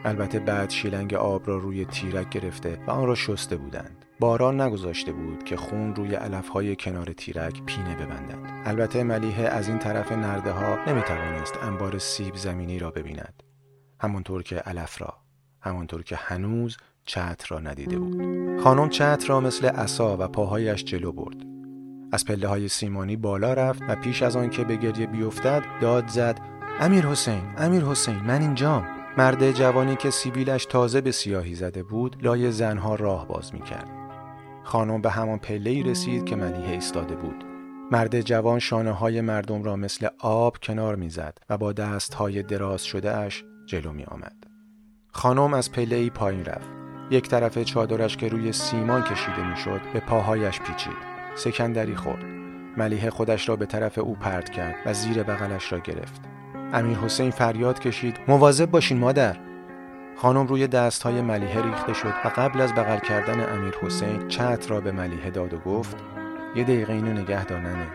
البته 0.06 0.40
بعد 0.40 0.70
شیلنگ 0.70 1.14
آب 1.14 1.48
را 1.48 1.58
روی 1.58 1.86
تیرک 1.86 2.30
گرفته 2.30 2.80
و 2.88 2.92
آن 2.92 3.08
را 3.08 3.16
شسته 3.16 3.58
بودند. 3.58 4.06
باران 4.20 4.62
نگذاشته 4.62 5.12
بود 5.12 5.44
که 5.44 5.58
خون 5.58 5.96
روی 5.96 6.16
علفهای 6.16 6.76
کنار 6.76 7.14
تیرک 7.14 7.64
پینه 7.66 7.96
ببندد. 7.96 8.62
البته 8.66 9.04
ملیحه 9.04 9.44
از 9.44 9.68
این 9.68 9.80
طرف 9.80 10.12
نرده 10.12 10.52
ها 10.52 10.86
نمی 10.88 11.02
توانست 11.02 11.64
انبار 11.64 11.98
سیب 11.98 12.36
زمینی 12.36 12.80
را 12.80 12.92
ببیند. 12.92 13.44
همانطور 14.02 14.44
که 14.44 14.56
علف 14.56 15.02
را 15.02 15.18
همانطور 15.62 16.04
که 16.04 16.16
هنوز 16.16 16.78
چتر 17.06 17.48
را 17.50 17.60
ندیده 17.60 18.00
بود. 18.00 18.62
خانم 18.62 18.90
چتر 18.90 19.28
را 19.28 19.40
مثل 19.40 19.68
عصا 19.68 20.18
و 20.18 20.28
پاهایش 20.28 20.84
جلو 20.84 21.12
برد. 21.12 21.38
از 22.12 22.26
پله 22.26 22.48
های 22.48 22.68
سیمانی 22.68 23.16
بالا 23.16 23.54
رفت 23.54 23.82
و 23.88 23.96
پیش 23.96 24.24
از 24.24 24.36
آن 24.36 24.50
که 24.50 24.64
به 24.64 24.76
گریه 24.76 25.08
بیفتد 25.08 25.64
داد 25.82 26.08
زد 26.08 26.40
امیر 26.80 27.06
حسین 27.06 27.42
امیر 27.58 27.84
حسین 27.84 28.16
من 28.16 28.42
اینجام. 28.42 28.88
مرد 29.18 29.52
جوانی 29.52 29.96
که 29.96 30.10
سیبیلش 30.10 30.66
تازه 30.66 31.02
به 31.02 31.12
سیاهی 31.12 31.56
زده 31.56 31.84
بود 31.84 32.16
لای 32.22 32.52
زنها 32.52 32.96
راه 32.96 33.28
باز 33.28 33.54
می 33.54 33.62
کرد 33.62 33.90
خانم 34.64 35.02
به 35.02 35.10
همان 35.10 35.40
پله 35.40 35.84
رسید 35.84 36.26
که 36.26 36.36
ملیحه 36.36 36.72
ایستاده 36.72 37.16
بود. 37.16 37.46
مرد 37.92 38.22
جوان 38.22 38.60
شانه 38.60 38.92
های 38.92 39.22
مردم 39.22 39.64
را 39.64 39.76
مثل 39.76 40.08
آب 40.20 40.58
کنار 40.64 40.96
می‌زد 40.96 41.38
و 41.50 41.58
با 41.58 41.74
دست 41.74 42.14
های 42.14 42.44
دراز 42.44 42.84
شده 42.84 43.16
اش 43.16 43.44
جلو 43.66 43.92
می 43.92 44.04
آمد. 44.04 44.36
خانم 45.08 45.54
از 45.54 45.72
پله 45.72 45.96
ای 45.96 46.10
پایین 46.10 46.46
رفت. 46.46 46.85
یک 47.12 47.30
طرف 47.30 47.64
چادرش 47.64 48.18
که 48.18 48.28
روی 48.28 48.52
سیمان 48.52 49.04
کشیده 49.04 49.50
می‌شد 49.50 49.82
به 49.94 50.00
پاهایش 50.00 50.60
پیچید. 50.60 50.98
سکندری 51.36 51.96
خورد. 51.96 52.26
ملیحه 52.78 53.10
خودش 53.10 53.50
را 53.50 53.56
به 53.56 53.66
طرف 53.66 53.98
او 53.98 54.16
پرت 54.16 54.50
کرد 54.50 54.76
و 54.86 54.94
زیر 54.94 55.24
بغلش 55.24 55.72
را 55.72 55.80
گرفت. 55.80 56.22
امیر 56.74 56.98
حسین 56.98 57.32
فریاد 57.32 57.80
کشید 57.80 58.18
مواظب 58.28 58.72
باشین 58.72 58.98
مادر. 58.98 59.38
خانم 60.18 60.48
روی 60.48 60.68
دست 60.68 61.04
های 61.04 61.22
ملیحه 61.22 61.62
ریخته 61.62 61.94
شد 61.94 62.14
و 62.26 62.32
قبل 62.36 62.62
از 62.62 62.74
بغل 62.74 63.00
کردن 63.00 63.54
امیر 63.54 63.74
حسین 63.82 64.28
چتر 64.28 64.70
را 64.70 64.82
به 64.82 64.92
ملیحه 64.92 65.30
داد 65.30 65.54
و 65.54 65.58
گفت 65.58 65.98
یه 66.56 66.64
دقیقه 66.64 66.94
اینو 66.94 67.14
نگه 67.14 67.46
داننه 67.46 67.88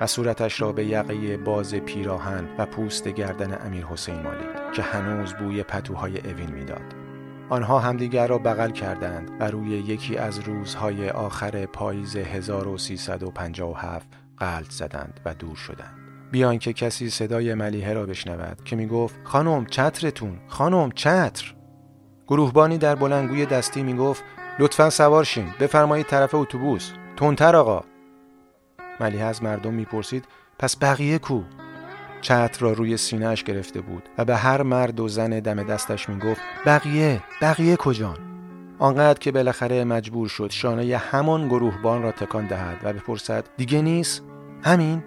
و 0.00 0.06
صورتش 0.06 0.60
را 0.60 0.72
به 0.72 0.84
یقه 0.84 1.36
باز 1.36 1.74
پیراهن 1.74 2.48
و 2.58 2.66
پوست 2.66 3.08
گردن 3.08 3.66
امیر 3.66 3.84
حسین 3.84 4.22
مالید 4.22 4.72
که 4.72 4.82
هنوز 4.82 5.34
بوی 5.34 5.62
پتوهای 5.62 6.18
اوین 6.18 6.50
می‌داد. 6.50 7.07
آنها 7.50 7.78
همدیگر 7.78 8.26
را 8.26 8.38
بغل 8.38 8.70
کردند 8.70 9.30
و 9.40 9.44
روی 9.44 9.68
یکی 9.68 10.16
از 10.16 10.38
روزهای 10.38 11.10
آخر 11.10 11.66
پاییز 11.66 12.16
1357 12.16 14.06
قلط 14.36 14.70
زدند 14.70 15.20
و 15.24 15.34
دور 15.34 15.56
شدند. 15.56 15.94
بیان 16.30 16.58
که 16.58 16.72
کسی 16.72 17.10
صدای 17.10 17.54
ملیحه 17.54 17.92
را 17.92 18.06
بشنود 18.06 18.64
که 18.64 18.76
می 18.76 18.86
گفت 18.86 19.16
خانم 19.24 19.66
چترتون 19.66 20.38
خانم 20.48 20.90
چتر. 20.90 21.54
گروهبانی 22.28 22.78
در 22.78 22.94
بلنگوی 22.94 23.46
دستی 23.46 23.82
می 23.82 23.94
گفت 23.94 24.24
لطفا 24.58 24.90
سوار 24.90 25.24
شین 25.24 25.48
بفرمایید 25.60 26.06
طرف 26.06 26.34
اتوبوس. 26.34 26.92
تونتر 27.16 27.56
آقا. 27.56 27.84
ملیحه 29.00 29.24
از 29.24 29.42
مردم 29.42 29.74
می‌پرسید 29.74 30.24
پس 30.58 30.76
بقیه 30.76 31.18
کو؟ 31.18 31.42
چتر 32.20 32.60
را 32.60 32.72
روی 32.72 32.96
سینهش 32.96 33.44
گرفته 33.44 33.80
بود 33.80 34.08
و 34.18 34.24
به 34.24 34.36
هر 34.36 34.62
مرد 34.62 35.00
و 35.00 35.08
زن 35.08 35.40
دم 35.40 35.62
دستش 35.62 36.08
می‌گفت 36.08 36.40
بقیه 36.66 37.22
بقیه 37.42 37.76
کجان؟ 37.76 38.16
آنقدر 38.78 39.18
که 39.18 39.32
بالاخره 39.32 39.84
مجبور 39.84 40.28
شد 40.28 40.50
شانه 40.50 40.96
همان 40.96 41.48
گروهبان 41.48 42.02
را 42.02 42.12
تکان 42.12 42.46
دهد 42.46 42.80
و 42.82 42.92
بپرسد 42.92 43.44
دیگه 43.56 43.82
نیست؟ 43.82 44.22
همین. 44.62 45.02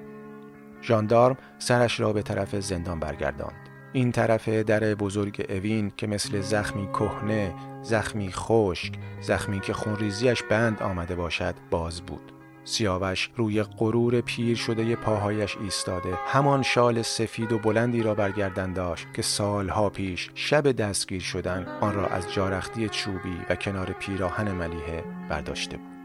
ژاندارم 0.81 1.37
سرش 1.59 1.99
را 1.99 2.13
به 2.13 2.21
طرف 2.21 2.55
زندان 2.55 2.99
برگرداند. 2.99 3.69
این 3.93 4.11
طرف 4.11 4.49
در 4.49 4.95
بزرگ 4.95 5.45
اوین 5.49 5.91
که 5.97 6.07
مثل 6.07 6.41
زخمی 6.41 6.87
کهنه 6.87 7.53
زخمی 7.81 8.31
خشک 8.31 8.93
زخمی 9.21 9.59
که 9.59 9.73
خونریزیش 9.73 10.43
بند 10.43 10.83
آمده 10.83 11.15
باشد 11.15 11.55
باز 11.71 12.01
بود. 12.01 12.40
سیاوش 12.63 13.29
روی 13.35 13.63
غرور 13.63 14.21
پیر 14.21 14.57
شده 14.57 14.95
پاهایش 14.95 15.57
ایستاده. 15.57 16.13
همان 16.27 16.61
شال 16.61 17.01
سفید 17.01 17.51
و 17.51 17.59
بلندی 17.59 18.03
را 18.03 18.15
برگردن 18.15 18.73
داشت 18.73 19.07
که 19.13 19.21
سالها 19.21 19.89
پیش 19.89 20.29
شب 20.35 20.71
دستگیر 20.71 21.21
شدن 21.21 21.65
آن 21.81 21.93
را 21.93 22.07
از 22.07 22.33
جارختی 22.33 22.89
چوبی 22.89 23.37
و 23.49 23.55
کنار 23.55 23.95
پیراهن 23.99 24.51
ملیحه 24.51 25.03
برداشته 25.29 25.77
بود. 25.77 26.00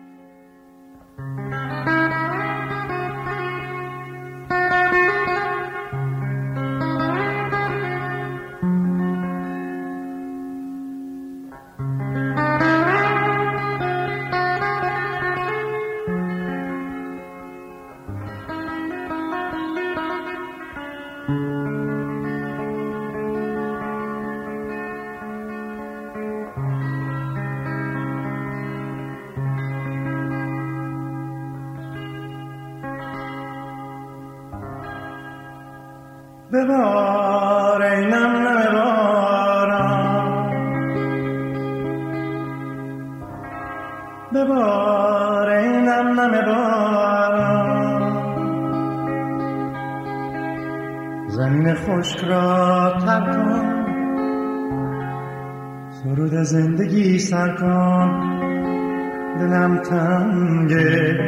سر 57.30 57.49
کن. 57.49 58.09
دلم 59.40 59.76
تنگه. 59.76 61.18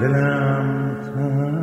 دلم 0.00 0.96
تنگه. 1.14 1.61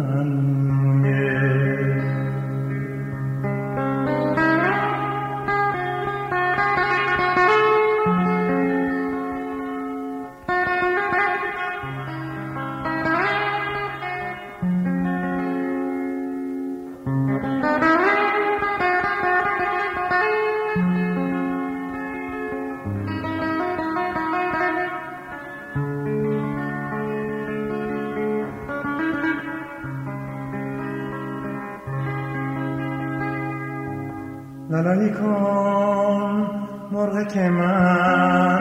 لالایی 34.79 35.09
کن 35.09 36.48
مرغ 36.91 37.27
که 37.27 37.50
من 37.50 38.59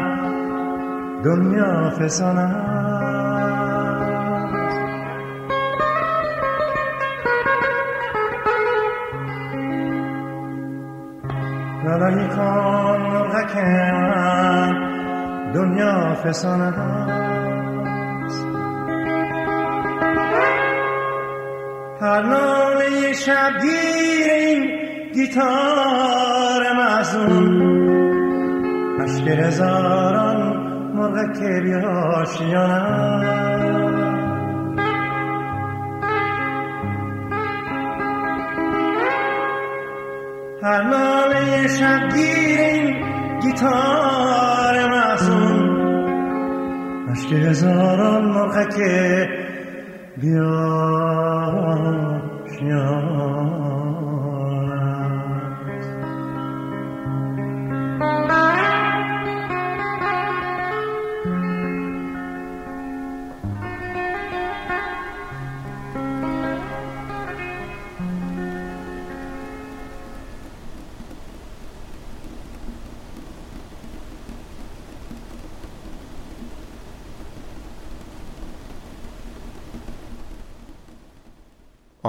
دنیا 1.25 1.91
فسانم. 1.91 2.55
لالایی 11.85 12.29
کن 12.29 13.01
مرغ 13.13 13.53
که 13.53 13.63
من 13.63 14.73
دنیا 15.55 16.15
فسانم. 16.15 17.09
هر 22.01 22.23
ناله 22.23 23.13
شبگیر 23.13 24.31
این 24.31 24.78
گیتار 25.19 26.73
محزون 26.73 27.47
اشک 29.01 29.27
هزاران 29.27 30.57
مرغ 30.95 31.33
که 31.39 31.61
بیاشیانم 31.63 33.23
هر 40.63 40.83
ناله 40.83 41.69
این 42.15 42.97
گیتار 43.43 44.89
محزون 44.89 45.79
اشک 47.11 47.33
هزاران 47.33 48.25
مرغ 48.25 48.77
که 48.77 49.29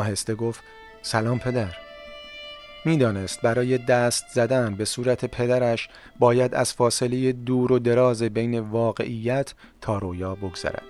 آهسته 0.09 0.35
گفت 0.35 0.63
سلام 1.01 1.39
پدر. 1.39 1.75
می‌دانست 2.85 3.41
برای 3.41 3.77
دست 3.77 4.25
زدن 4.33 4.75
به 4.75 4.85
صورت 4.85 5.25
پدرش 5.25 5.89
باید 6.19 6.55
از 6.55 6.73
فاصله 6.73 7.31
دور 7.31 7.71
و 7.71 7.79
دراز 7.79 8.23
بین 8.23 8.59
واقعیت 8.59 9.53
تا 9.81 9.97
رویا 9.97 10.35
بگذرد. 10.35 10.83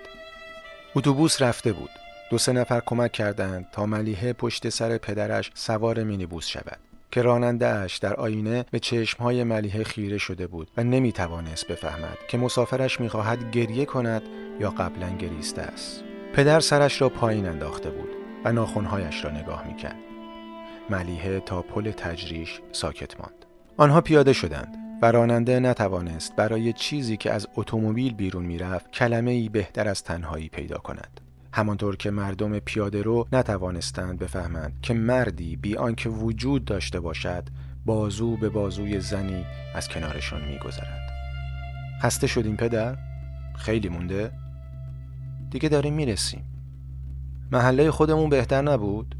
اتوبوس 0.95 1.41
رفته 1.41 1.73
بود. 1.73 1.89
دو 2.31 2.37
سه 2.37 2.51
نفر 2.51 2.81
کمک 2.85 3.11
کردند 3.11 3.67
تا 3.71 3.85
ملیحه 3.85 4.33
پشت 4.33 4.69
سر 4.69 4.97
پدرش 4.97 5.51
سوار 5.53 6.03
مینیبوس 6.03 6.47
شود 6.47 6.77
که 7.11 7.21
راننده 7.21 7.67
اش 7.67 7.97
در 7.97 8.13
آینه 8.13 8.65
به 8.71 8.79
چشمهای 8.79 9.43
ملیحه 9.43 9.83
خیره 9.83 10.17
شده 10.17 10.47
بود 10.47 10.67
و 10.77 10.83
نمی 10.83 11.11
توانست 11.11 11.67
بفهمد 11.67 12.17
که 12.27 12.37
مسافرش 12.37 12.99
می‌خواهد 12.99 13.51
گریه 13.51 13.85
کند 13.85 14.21
یا 14.59 14.69
قبلا 14.69 15.09
گریسته 15.09 15.61
است. 15.61 16.03
پدر 16.33 16.59
سرش 16.59 17.01
را 17.01 17.09
پایین 17.09 17.45
انداخته 17.45 17.89
بود. 17.89 18.18
و 18.45 18.51
ناخونهایش 18.51 19.25
را 19.25 19.31
نگاه 19.31 19.67
می‌کرد. 19.67 19.95
ملیحه 20.89 21.39
تا 21.39 21.61
پل 21.61 21.91
تجریش 21.91 22.61
ساکت 22.71 23.19
ماند. 23.19 23.45
آنها 23.77 24.01
پیاده 24.01 24.33
شدند 24.33 24.77
و 25.01 25.11
راننده 25.11 25.59
نتوانست 25.59 26.35
برای 26.35 26.73
چیزی 26.73 27.17
که 27.17 27.31
از 27.31 27.47
اتومبیل 27.55 28.13
بیرون 28.13 28.45
می‌رفت 28.45 28.91
کلمه 28.91 29.31
ای 29.31 29.49
بهتر 29.49 29.87
از 29.87 30.03
تنهایی 30.03 30.49
پیدا 30.49 30.77
کند. 30.77 31.21
همانطور 31.53 31.95
که 31.95 32.11
مردم 32.11 32.59
پیاده 32.59 33.01
رو 33.01 33.27
نتوانستند 33.31 34.19
بفهمند 34.19 34.73
که 34.81 34.93
مردی 34.93 35.55
بی 35.55 35.75
آنکه 35.75 36.09
وجود 36.09 36.65
داشته 36.65 36.99
باشد 36.99 37.43
بازو 37.85 38.37
به 38.37 38.49
بازوی 38.49 38.99
زنی 38.99 39.45
از 39.75 39.89
کنارشان 39.89 40.41
میگذرد. 40.45 41.09
خسته 42.01 42.27
شدیم 42.27 42.55
پدر؟ 42.55 42.97
خیلی 43.55 43.89
مونده؟ 43.89 44.31
دیگه 45.49 45.69
داریم 45.69 45.93
می‌رسیم. 45.93 46.58
محله 47.51 47.91
خودمون 47.91 48.29
بهتر 48.29 48.61
نبود؟ 48.61 49.15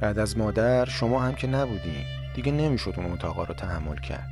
بعد 0.00 0.18
از 0.18 0.38
مادر 0.38 0.84
شما 0.84 1.22
هم 1.22 1.34
که 1.34 1.46
نبودین. 1.46 2.04
دیگه 2.34 2.52
نمی‌شد 2.52 2.94
اون 2.96 3.12
اتاقا 3.12 3.44
رو 3.44 3.54
تحمل 3.54 3.96
کرد. 3.96 4.28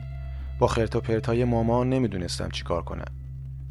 با 0.58 0.66
خرت 0.66 0.96
و 0.96 1.00
پرتای 1.00 1.44
مامان 1.44 1.88
نمی‌دونستم 1.90 2.48
چیکار 2.48 2.82
کنم. 2.82 3.12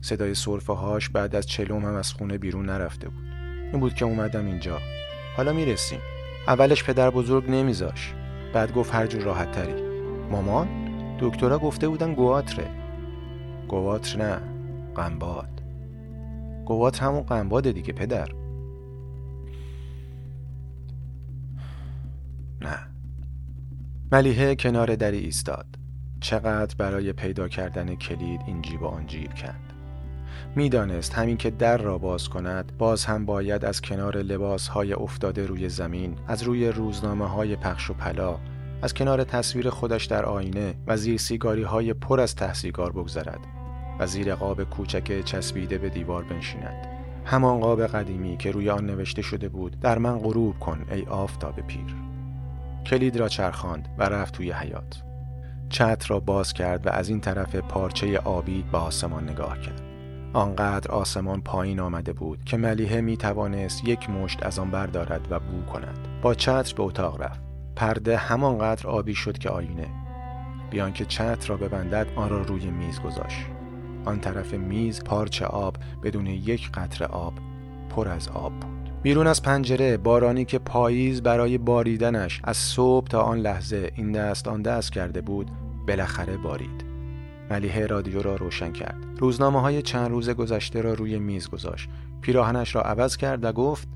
صدای 0.01 0.35
سرفه 0.35 0.73
هاش 0.73 1.09
بعد 1.09 1.35
از 1.35 1.45
چلوم 1.45 1.85
هم 1.85 1.93
از 1.93 2.13
خونه 2.13 2.37
بیرون 2.37 2.65
نرفته 2.65 3.09
بود. 3.09 3.23
این 3.71 3.79
بود 3.79 3.93
که 3.93 4.05
اومدم 4.05 4.45
اینجا. 4.45 4.79
حالا 5.37 5.53
می‌رسیم. 5.53 5.99
اولش 6.47 6.83
پدر 6.83 7.09
بزرگ 7.09 7.51
نمیذاش. 7.51 8.13
بعد 8.53 8.73
گفت 8.73 8.95
هر 8.95 9.07
جور 9.07 9.21
راحت 9.21 9.51
تری. 9.51 9.81
مامان؟ 10.31 10.67
دکترها 11.19 11.59
گفته 11.59 11.87
بودن 11.87 12.13
گواتره. 12.13 12.67
گواتر 13.67 14.17
نه 14.17 14.39
قنباد. 14.95 15.61
گواتر 16.65 17.05
همون 17.05 17.21
قنباده 17.21 17.71
دیگه 17.71 17.93
پدر. 17.93 18.42
ملیحه 24.11 24.55
کنار 24.55 24.95
دری 24.95 25.17
ایستاد. 25.17 25.65
چقدر 26.19 26.75
برای 26.77 27.13
پیدا 27.13 27.47
کردن 27.47 27.95
کلید 27.95 28.41
این 28.47 28.61
جیب 28.61 28.81
و 28.81 28.85
آن 28.85 29.07
جیب 29.07 29.33
کرد. 29.33 29.73
می‌دانست 30.55 31.13
همین 31.13 31.37
که 31.37 31.49
در 31.49 31.77
را 31.77 31.97
باز 31.97 32.29
کند 32.29 32.77
باز 32.77 33.05
هم 33.05 33.25
باید 33.25 33.65
از 33.65 33.81
کنار 33.81 34.17
لباس 34.17 34.67
های 34.67 34.93
افتاده 34.93 35.45
روی 35.45 35.69
زمین 35.69 36.15
از 36.27 36.43
روی 36.43 36.67
روزنامه 36.67 37.27
های 37.27 37.55
پخش 37.55 37.89
و 37.89 37.93
پلا 37.93 38.39
از 38.81 38.93
کنار 38.93 39.23
تصویر 39.23 39.69
خودش 39.69 40.05
در 40.05 40.25
آینه 40.25 40.75
و 40.87 40.97
زیر 40.97 41.17
سیگاری 41.17 41.63
های 41.63 41.93
پر 41.93 42.19
از 42.19 42.35
تحسیگار 42.35 42.91
بگذرد 42.91 43.39
و 43.99 44.07
زیر 44.07 44.35
قاب 44.35 44.63
کوچک 44.63 45.25
چسبیده 45.25 45.77
به 45.77 45.89
دیوار 45.89 46.23
بنشیند. 46.23 46.87
همان 47.25 47.59
قاب 47.59 47.85
قدیمی 47.87 48.37
که 48.37 48.51
روی 48.51 48.69
آن 48.69 48.85
نوشته 48.85 49.21
شده 49.21 49.49
بود 49.49 49.79
در 49.79 49.97
من 49.97 50.19
غروب 50.19 50.59
کن 50.59 50.85
ای 50.91 51.05
آفتاب 51.05 51.61
پیر. 51.61 52.02
کلید 52.83 53.17
را 53.17 53.27
چرخاند 53.27 53.89
و 53.97 54.03
رفت 54.03 54.33
توی 54.33 54.51
حیات 54.51 55.03
چتر 55.69 56.07
را 56.07 56.19
باز 56.19 56.53
کرد 56.53 56.87
و 56.87 56.89
از 56.89 57.09
این 57.09 57.19
طرف 57.19 57.55
پارچه 57.55 58.17
آبی 58.17 58.63
به 58.71 58.77
آسمان 58.77 59.29
نگاه 59.29 59.59
کرد. 59.59 59.81
آنقدر 60.33 60.91
آسمان 60.91 61.41
پایین 61.41 61.79
آمده 61.79 62.13
بود 62.13 62.43
که 62.43 62.57
ملیحه 62.57 63.01
می 63.01 63.17
توانست 63.17 63.85
یک 63.85 64.09
مشت 64.09 64.43
از 64.43 64.59
آن 64.59 64.71
بردارد 64.71 65.27
و 65.29 65.39
بو 65.39 65.65
کند. 65.65 66.07
با 66.21 66.33
چتر 66.33 66.75
به 66.75 66.83
اتاق 66.83 67.21
رفت. 67.21 67.41
پرده 67.75 68.17
همانقدر 68.17 68.87
آبی 68.87 69.15
شد 69.15 69.37
که 69.37 69.49
آینه. 69.49 69.87
بیان 70.69 70.93
که 70.93 71.05
چتر 71.05 71.47
را 71.47 71.57
ببندد 71.57 72.07
آن 72.15 72.29
را 72.29 72.41
روی 72.41 72.65
میز 72.65 72.99
گذاشت. 72.99 73.45
آن 74.05 74.19
طرف 74.19 74.53
میز 74.53 75.03
پارچه 75.03 75.45
آب 75.45 75.77
بدون 76.03 76.27
یک 76.27 76.71
قطره 76.71 77.07
آب 77.07 77.33
پر 77.89 78.07
از 78.07 78.27
آب 78.27 78.59
بود. 78.59 78.72
بیرون 79.03 79.27
از 79.27 79.41
پنجره 79.41 79.97
بارانی 79.97 80.45
که 80.45 80.59
پاییز 80.59 81.21
برای 81.21 81.57
باریدنش 81.57 82.41
از 82.43 82.57
صبح 82.57 83.07
تا 83.07 83.21
آن 83.21 83.39
لحظه 83.39 83.91
این 83.95 84.11
دست 84.11 84.47
آن 84.47 84.61
دست 84.61 84.91
کرده 84.91 85.21
بود 85.21 85.51
بالاخره 85.87 86.37
بارید. 86.37 86.85
ملیحه 87.51 87.85
رادیو 87.85 88.21
را 88.21 88.35
روشن 88.35 88.71
کرد. 88.71 88.97
روزنامه 89.17 89.61
های 89.61 89.81
چند 89.81 90.09
روز 90.09 90.29
گذشته 90.29 90.81
را 90.81 90.93
روی 90.93 91.19
میز 91.19 91.49
گذاشت. 91.49 91.89
پیراهنش 92.21 92.75
را 92.75 92.81
عوض 92.81 93.17
کرد 93.17 93.43
و 93.43 93.51
گفت 93.51 93.87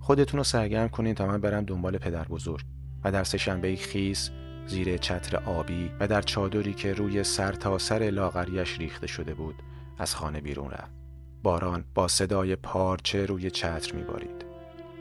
خودتون 0.00 0.38
رو 0.38 0.44
سرگرم 0.44 0.88
کنین 0.88 1.14
تا 1.14 1.26
من 1.26 1.40
برم 1.40 1.64
دنبال 1.64 1.98
پدر 1.98 2.24
بزرگ. 2.24 2.64
و 3.04 3.12
در 3.12 3.24
سهشنبه 3.24 3.76
خیس 3.76 4.30
زیر 4.66 4.96
چتر 4.96 5.36
آبی 5.36 5.90
و 6.00 6.08
در 6.08 6.22
چادری 6.22 6.74
که 6.74 6.92
روی 6.92 7.24
سر 7.24 7.52
تا 7.52 7.78
سر 7.78 7.98
لاغریش 7.98 8.78
ریخته 8.78 9.06
شده 9.06 9.34
بود 9.34 9.54
از 9.98 10.14
خانه 10.14 10.40
بیرون 10.40 10.70
رفت. 10.70 10.92
باران 11.42 11.84
با 11.94 12.08
صدای 12.08 12.56
پارچه 12.56 13.26
روی 13.26 13.50
چتر 13.50 13.96
میبارید. 13.96 14.47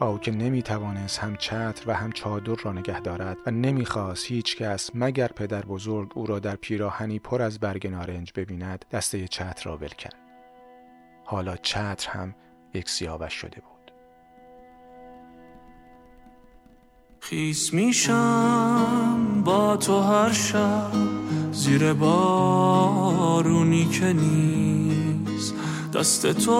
او 0.01 0.17
که 0.17 0.31
نمی 0.31 0.63
توانست 0.63 1.19
هم 1.19 1.35
چتر 1.35 1.83
و 1.87 1.93
هم 1.93 2.11
چادر 2.11 2.55
را 2.63 2.71
نگه 2.71 2.99
دارد 2.99 3.37
و 3.45 3.51
نمی‌خواست 3.51 4.25
هیچ 4.25 4.57
کس 4.57 4.89
مگر 4.93 5.27
پدر 5.27 5.61
بزرگ 5.61 6.11
او 6.15 6.25
را 6.25 6.39
در 6.39 6.55
پیراهنی 6.55 7.19
پر 7.19 7.41
از 7.41 7.59
برگ 7.59 7.87
نارنج 7.87 8.31
ببیند 8.35 8.85
دسته 8.91 9.27
چتر 9.27 9.63
را 9.63 9.77
ول 9.77 9.87
کرد. 9.87 10.15
حالا 11.25 11.55
چتر 11.55 12.09
هم 12.09 12.35
یک 12.73 12.89
سیاوش 12.89 13.33
شده 13.33 13.61
بود. 13.61 13.91
خیس 17.19 17.73
میشم 17.73 19.41
با 19.45 19.77
تو 19.77 19.99
هر 19.99 20.31
شب 20.31 20.91
زیر 21.51 21.93
بارونی 21.93 23.85
که 23.85 24.13
نیست 24.13 25.55
دست 25.93 26.27
تو 26.27 26.51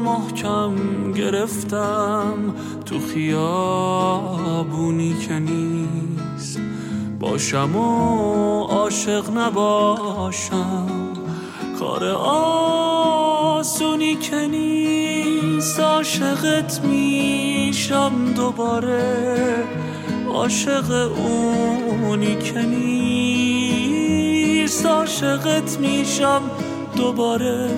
محکم 0.00 0.72
گرفتم 1.12 2.54
تو 2.86 2.98
خیابونی 3.14 4.36
که 5.28 5.38
نیست. 5.38 6.60
باشم 7.20 7.76
و 7.76 8.62
عاشق 8.62 9.38
نباشم 9.38 10.86
کار 11.78 12.04
آسونی 13.54 14.16
که 14.16 14.46
نیست. 14.46 15.80
عاشقت 15.80 16.80
میشم 16.84 18.12
دوباره 18.36 19.64
عاشق 20.32 21.10
اونی 21.18 22.36
که 22.36 22.62
نیست. 22.62 24.06
عاشقت 24.86 25.78
میشم 25.80 26.42
دوباره. 26.96 27.70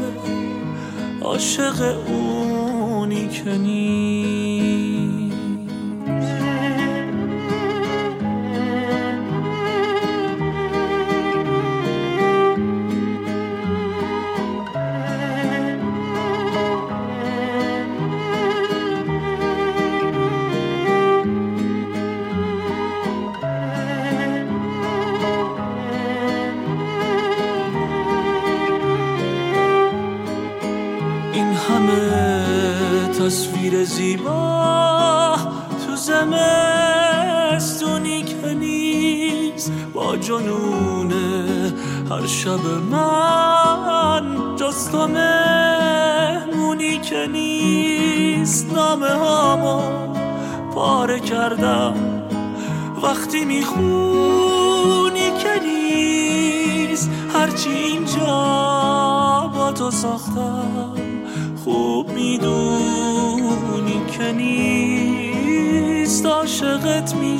عاشق 1.23 1.97
اونی 2.09 3.29
که 3.29 3.59
تصویر 3.59 3.98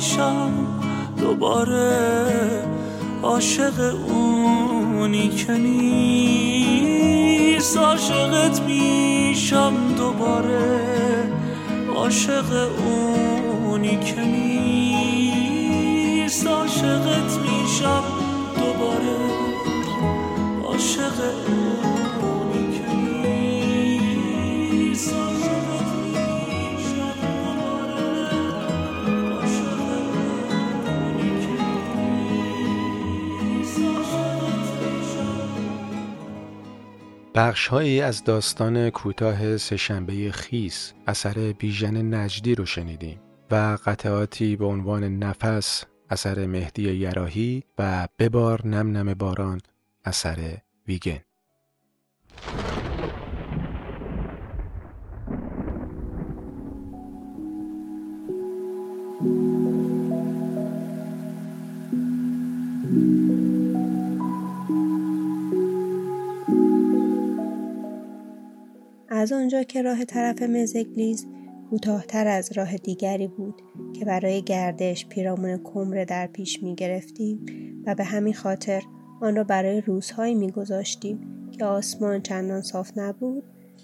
میشم 0.09 0.51
دوباره 1.17 2.65
عاشق 3.23 3.95
اونی 4.07 5.29
که 5.29 5.51
نیست. 5.51 6.97
عاشقت 7.77 8.61
میشم 8.61 9.73
دوباره 9.97 11.31
عاشق 11.95 12.69
اونی 12.85 13.97
که 13.97 14.21
نیست. 14.21 15.67
عاشقت 16.47 17.37
میشم 17.37 18.03
دوباره 18.55 19.17
عاشق 20.63 21.38
بخشهایی 37.39 38.01
از 38.01 38.23
داستان 38.23 38.89
کوتاه 38.89 39.57
سهشنبه 39.57 40.31
خیس 40.31 40.93
اثر 41.07 41.53
بیژن 41.59 42.13
نجدی 42.13 42.55
رو 42.55 42.65
شنیدیم 42.65 43.19
و 43.51 43.77
قطعاتی 43.85 44.55
به 44.55 44.65
عنوان 44.65 45.03
نفس 45.03 45.83
اثر 46.09 46.45
مهدی 46.45 46.81
یراهی 46.81 47.63
و 47.77 48.07
ببار 48.19 48.67
نم 48.67 48.97
نم 48.97 49.13
باران 49.13 49.61
اثر 50.05 50.57
ویگن. 50.87 51.19
از 69.19 69.31
آنجا 69.31 69.63
که 69.63 69.81
راه 69.81 70.05
طرف 70.05 70.41
مزگلیز 70.41 71.27
کوتاهتر 71.69 72.27
از 72.27 72.51
راه 72.51 72.77
دیگری 72.77 73.27
بود 73.27 73.61
که 73.93 74.05
برای 74.05 74.41
گردش 74.41 75.07
پیرامون 75.07 75.57
کمره 75.63 76.05
در 76.05 76.27
پیش 76.27 76.63
می 76.63 76.75
گرفتیم 76.75 77.45
و 77.85 77.95
به 77.95 78.03
همین 78.03 78.33
خاطر 78.33 78.81
آن 79.21 79.35
را 79.35 79.43
برای 79.43 79.81
روزهایی 79.81 80.35
می 80.35 80.51
گذاشتیم 80.51 81.49
که 81.51 81.65
آسمان 81.65 82.21
چندان 82.21 82.61
صاف 82.61 82.91
نبود 82.95 83.43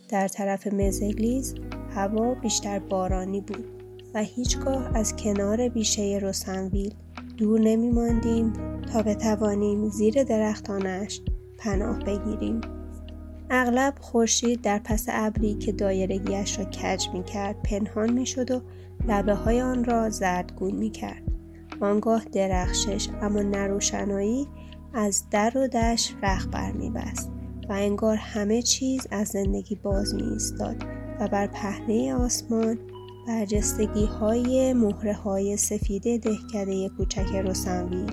در 0.09 0.27
طرف 0.27 0.67
مزگلیز 0.67 1.55
هوا 1.89 2.35
بیشتر 2.35 2.79
بارانی 2.79 3.41
بود 3.41 3.65
و 4.13 4.23
هیچگاه 4.23 4.97
از 4.97 5.15
کنار 5.15 5.69
بیشه 5.69 6.19
روسنویل 6.21 6.93
دور 7.37 7.59
نمی 7.59 7.89
ماندیم 7.89 8.53
تا 8.93 9.03
بتوانیم 9.03 9.89
زیر 9.89 10.23
درختانش 10.23 11.21
پناه 11.57 11.99
بگیریم. 11.99 12.61
اغلب 13.49 13.93
خورشید 13.99 14.61
در 14.61 14.79
پس 14.79 15.05
ابری 15.09 15.53
که 15.53 15.71
دایرگیش 15.71 16.59
را 16.59 16.65
کج 16.65 17.09
می 17.13 17.23
کرد 17.23 17.61
پنهان 17.63 18.13
می 18.13 18.25
شد 18.25 18.51
و 18.51 18.61
لبه 19.07 19.33
های 19.33 19.61
آن 19.61 19.83
را 19.83 20.09
زردگون 20.09 20.75
می 20.75 20.89
کرد. 20.89 21.23
آنگاه 21.81 22.25
درخشش 22.25 23.07
اما 23.21 23.41
نروشنایی 23.41 24.47
از 24.93 25.23
در 25.31 25.57
و 25.57 25.67
دش 25.67 26.13
رخ 26.23 26.47
بر 26.47 26.71
می 26.71 26.89
بست 26.89 27.31
و 27.69 27.73
انگار 27.73 28.15
همه 28.15 28.61
چیز 28.61 29.07
از 29.11 29.27
زندگی 29.27 29.75
باز 29.75 30.15
می 30.15 30.23
ایستاد 30.23 30.83
و 31.19 31.27
بر 31.27 31.47
پهنه 31.47 32.13
آسمان 32.13 32.79
برجستگی 33.27 34.05
های 34.05 34.73
مهره 34.73 35.13
های 35.13 35.57
سفید 35.57 36.23
دهکده 36.23 36.89
کوچک 36.89 37.35
روسنویل 37.35 38.11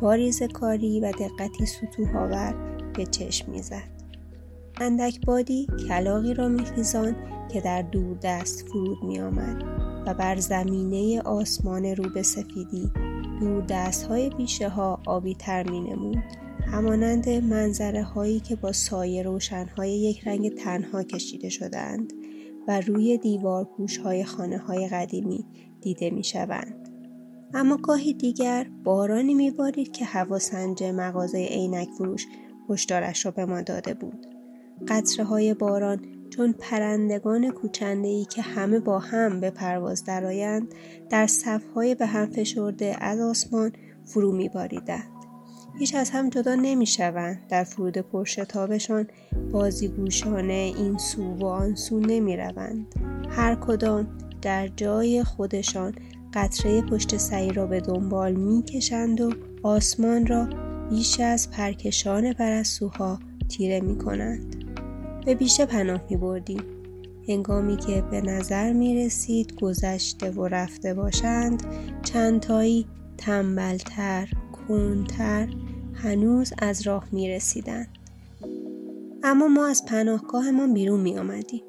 با 0.00 0.16
کاری 0.54 1.00
و 1.00 1.12
دقتی 1.12 1.66
سطوح 1.66 2.52
به 2.96 3.06
چشم 3.06 3.52
می‌زد. 3.52 3.97
اندک 4.80 5.26
بادی 5.26 5.66
کلاقی 5.88 6.34
را 6.34 6.48
میخیزان 6.48 7.16
که 7.52 7.60
در 7.60 7.82
دور 7.82 8.18
دست 8.22 8.68
فرود 8.68 9.04
می 9.04 9.20
آمد 9.20 9.62
و 10.06 10.14
بر 10.14 10.36
زمینه 10.36 11.20
آسمان 11.20 11.84
رو 11.84 12.10
به 12.10 12.22
سفیدی 12.22 12.90
دور 13.40 13.64
دست 13.68 14.04
های 14.04 14.30
بیشه 14.30 14.68
ها 14.68 15.00
آبی 15.06 15.34
تر 15.34 15.70
می 15.70 15.80
نمود. 15.80 16.22
همانند 16.72 17.28
منظره 17.28 18.02
هایی 18.02 18.40
که 18.40 18.56
با 18.56 18.72
سایه 18.72 19.22
روشن 19.22 19.66
های 19.76 19.90
یک 19.90 20.28
رنگ 20.28 20.54
تنها 20.54 21.02
کشیده 21.02 21.48
شدند 21.48 22.12
و 22.68 22.80
روی 22.80 23.18
دیوار 23.18 23.64
پوش 23.64 23.98
های 23.98 24.24
خانه 24.24 24.58
های 24.58 24.88
قدیمی 24.88 25.46
دیده 25.80 26.10
می 26.10 26.24
شوند. 26.24 26.88
اما 27.54 27.76
گاهی 27.76 28.14
دیگر 28.14 28.66
بارانی 28.84 29.34
می 29.34 29.50
بارید 29.50 29.92
که 29.92 30.04
هواسنج 30.04 30.84
مغازه 30.84 31.38
عینک 31.38 31.88
فروش 31.98 32.26
هشدارش 32.70 33.26
را 33.26 33.32
به 33.32 33.44
ما 33.44 33.62
داده 33.62 33.94
بود. 33.94 34.37
قطره 34.88 35.24
های 35.24 35.54
باران 35.54 36.00
چون 36.30 36.54
پرندگان 36.58 37.50
کوچنده 37.50 38.08
ای 38.08 38.24
که 38.24 38.42
همه 38.42 38.78
با 38.80 38.98
هم 38.98 39.40
به 39.40 39.50
پرواز 39.50 40.04
درآیند 40.04 40.74
در 41.10 41.26
صفهای 41.26 41.94
به 41.94 42.06
هم 42.06 42.26
فشرده 42.26 42.96
از 43.00 43.20
آسمان 43.20 43.72
فرو 44.04 44.32
می 44.32 44.48
باریدند. 44.48 45.18
هیچ 45.78 45.94
از 45.94 46.10
هم 46.10 46.30
جدا 46.30 46.54
نمی 46.54 46.86
شوند. 46.86 47.46
در 47.48 47.64
فرود 47.64 47.98
پرشتابشان 47.98 49.06
بازیگوشانه 49.52 50.72
این 50.76 50.98
سو 50.98 51.34
و 51.34 51.44
آن 51.46 51.74
سو 51.74 52.00
نمی 52.00 52.36
روند. 52.36 52.86
هر 53.30 53.54
کدام 53.54 54.08
در 54.42 54.68
جای 54.68 55.24
خودشان 55.24 55.94
قطره 56.34 56.82
پشت 56.82 57.16
سعی 57.16 57.52
را 57.52 57.66
به 57.66 57.80
دنبال 57.80 58.32
می 58.32 58.62
کشند 58.62 59.20
و 59.20 59.32
آسمان 59.62 60.26
را 60.26 60.48
بیش 60.90 61.20
از 61.20 61.50
پرکشان 61.50 62.32
پرستوها 62.32 63.18
تیره 63.48 63.80
می 63.80 63.98
کنند. 63.98 64.67
به 65.28 65.34
بیشه 65.34 65.66
پناه 65.66 66.00
می 66.10 66.16
بردیم. 66.16 66.62
هنگامی 67.28 67.76
که 67.76 68.02
به 68.10 68.20
نظر 68.20 68.72
می 68.72 69.04
رسید 69.04 69.60
گذشته 69.60 70.30
و 70.30 70.46
رفته 70.46 70.94
باشند 70.94 71.62
چندتایی 72.04 72.86
تنبلتر، 73.18 74.28
کنتر 74.68 75.48
هنوز 75.94 76.52
از 76.58 76.86
راه 76.86 77.08
می 77.12 77.30
رسیدن. 77.30 77.86
اما 79.22 79.48
ما 79.48 79.66
از 79.66 79.84
پناهگاهمان 79.84 80.74
بیرون 80.74 81.00
می 81.00 81.18
آمدیم. 81.18 81.62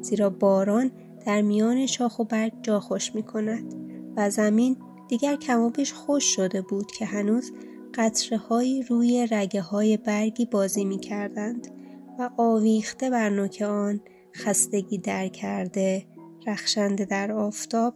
زیرا 0.00 0.30
باران 0.30 0.90
در 1.26 1.42
میان 1.42 1.86
شاخ 1.86 2.18
و 2.18 2.24
برگ 2.24 2.52
جا 2.62 2.80
خوش 2.80 3.14
می 3.14 3.22
کند 3.22 3.74
و 4.16 4.30
زمین 4.30 4.76
دیگر 5.08 5.36
کمابش 5.36 5.92
خوش 5.92 6.24
شده 6.24 6.62
بود 6.62 6.92
که 6.92 7.06
هنوز 7.06 7.52
قطره 7.94 8.38
های 8.38 8.82
روی 8.82 9.28
رگه 9.30 9.60
های 9.60 9.96
برگی 9.96 10.46
بازی 10.46 10.84
می 10.84 10.98
کردند 10.98 11.83
و 12.18 12.30
آویخته 12.36 13.10
بر 13.10 13.28
نوک 13.28 13.62
آن 13.62 14.00
خستگی 14.34 14.98
در 14.98 15.28
کرده 15.28 16.06
رخشنده 16.46 17.04
در 17.04 17.32
آفتاب 17.32 17.94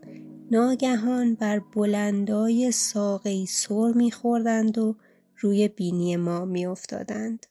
ناگهان 0.51 1.35
بر 1.35 1.61
بلندای 1.75 2.73
ساقی 2.73 3.47
سر 3.47 3.93
میخوردند 3.97 4.79
و 4.79 4.97
روی 5.41 5.69
بینی 5.69 6.17
ما 6.17 6.45
میافتادند. 6.45 7.47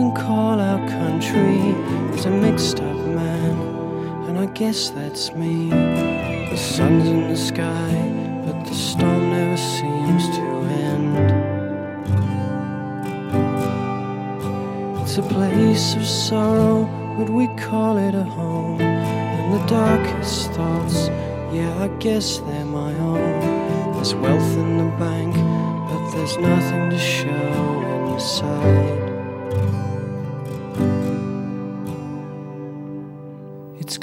Can 0.00 0.14
call 0.14 0.58
our 0.58 0.78
country 0.88 1.58
is 2.16 2.24
a 2.24 2.30
mixed 2.30 2.80
up 2.80 2.96
man, 2.96 3.54
and 4.26 4.38
I 4.38 4.46
guess 4.46 4.88
that's 4.88 5.34
me. 5.34 5.68
The 5.68 6.56
sun's 6.56 7.06
in 7.06 7.28
the 7.28 7.36
sky, 7.36 7.92
but 8.46 8.64
the 8.64 8.74
storm 8.74 9.28
never 9.28 9.58
seems 9.58 10.24
to 10.36 10.44
end. 10.88 11.16
It's 15.02 15.18
a 15.18 15.22
place 15.22 15.94
of 15.96 16.06
sorrow, 16.06 16.88
but 17.18 17.28
we 17.28 17.46
call 17.68 17.98
it 17.98 18.14
a 18.14 18.24
home. 18.24 18.80
And 18.80 19.52
the 19.52 19.66
darkest 19.66 20.50
thoughts, 20.52 21.08
yeah, 21.52 21.76
I 21.78 21.88
guess 21.98 22.38
they're 22.38 22.64
my 22.64 22.94
own. 22.94 23.92
There's 23.92 24.14
wealth 24.14 24.52
in 24.64 24.78
the 24.78 24.90
bank, 24.96 25.34
but 25.90 26.10
there's 26.12 26.38
nothing 26.38 26.88
to 26.88 26.98
show 26.98 28.12
inside. 28.14 28.99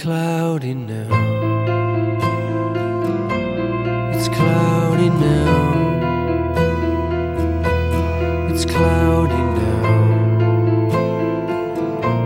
Cloudy 0.08 0.74
now. 0.74 1.12
It's 4.16 4.30
cloudy 4.30 5.10
now. 5.10 5.58
It's 8.50 8.64
cloudy 8.64 9.44
now. 9.60 9.84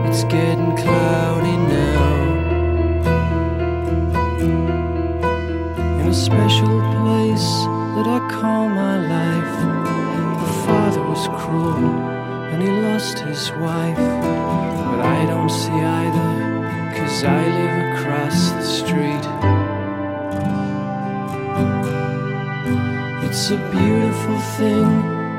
It's 0.07 0.23
getting 0.25 0.77
cloudy 0.77 1.57
now. 1.75 2.03
In 6.01 6.07
a 6.07 6.13
special 6.13 6.67
place 7.01 7.49
that 7.95 8.05
I 8.05 8.19
call 8.29 8.69
my 8.69 8.95
life, 9.17 9.57
the 10.43 10.51
father 10.67 11.01
was 11.09 11.27
cruel 11.41 11.89
and 12.51 12.61
he 12.61 12.69
lost 12.69 13.17
his 13.17 13.51
wife, 13.53 13.97
but 13.97 14.99
I 14.99 15.25
don't 15.25 15.49
see 15.49 15.71
either. 15.71 16.50
Cause 17.11 17.25
I 17.25 17.45
live 17.45 17.99
across 17.99 18.51
the 18.51 18.63
street. 18.63 19.25
It's 23.27 23.51
a 23.51 23.57
beautiful 23.69 24.39
thing 24.57 24.87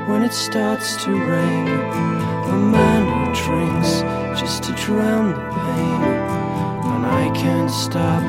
when 0.06 0.22
it 0.22 0.34
starts 0.34 1.02
to 1.04 1.10
rain. 1.10 1.68
A 1.68 2.58
man 2.76 3.02
who 3.08 3.24
drinks 3.42 4.02
just 4.38 4.64
to 4.64 4.72
drown 4.72 5.30
the 5.30 5.40
pain. 5.64 6.02
And 6.92 7.06
I 7.06 7.32
can't 7.34 7.70
stop 7.70 8.22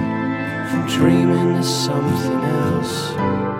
from 0.71 0.87
dreaming 0.87 1.57
of 1.57 1.65
something 1.65 2.41
else. 2.45 3.52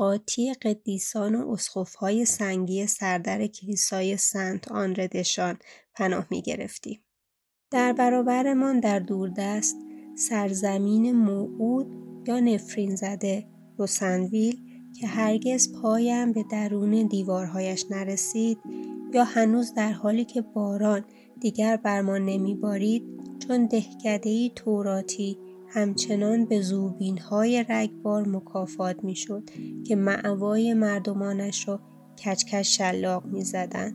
قاطی 0.00 0.54
قدیسان 0.54 1.34
و 1.34 1.50
اسخفهای 1.50 2.24
سنگی 2.24 2.86
سردر 2.86 3.46
کلیسای 3.46 4.16
سنت 4.16 4.72
آنردشان 4.72 5.58
پناه 5.94 6.26
می 6.30 6.42
گرفتیم. 6.42 7.00
در 7.70 7.92
برابرمان 7.92 8.80
در 8.80 8.98
دوردست 8.98 9.76
سرزمین 10.16 11.12
موعود 11.12 11.86
یا 12.28 12.40
نفرین 12.40 12.96
زده 12.96 13.46
روسنویل 13.78 14.56
که 15.00 15.06
هرگز 15.06 15.72
پایم 15.72 16.32
به 16.32 16.44
درون 16.50 17.06
دیوارهایش 17.06 17.84
نرسید 17.90 18.58
یا 19.14 19.24
هنوز 19.24 19.74
در 19.74 19.92
حالی 19.92 20.24
که 20.24 20.40
باران 20.40 21.04
دیگر 21.40 21.76
بر 21.76 22.00
ما 22.00 22.18
نمیبارید 22.18 23.02
چون 23.38 23.66
دهکدهای 23.66 24.52
توراتی 24.56 25.38
همچنان 25.72 26.46
به 26.46 26.60
زوبین 26.60 27.18
های 27.18 27.64
رگبار 27.68 28.28
مکافات 28.28 29.04
می 29.04 29.16
شد 29.16 29.42
که 29.86 29.96
معوای 29.96 30.74
مردمانش 30.74 31.68
را 31.68 31.80
کچکش 32.24 32.76
شلاق 32.76 33.24
می 33.26 33.44
زدن. 33.44 33.94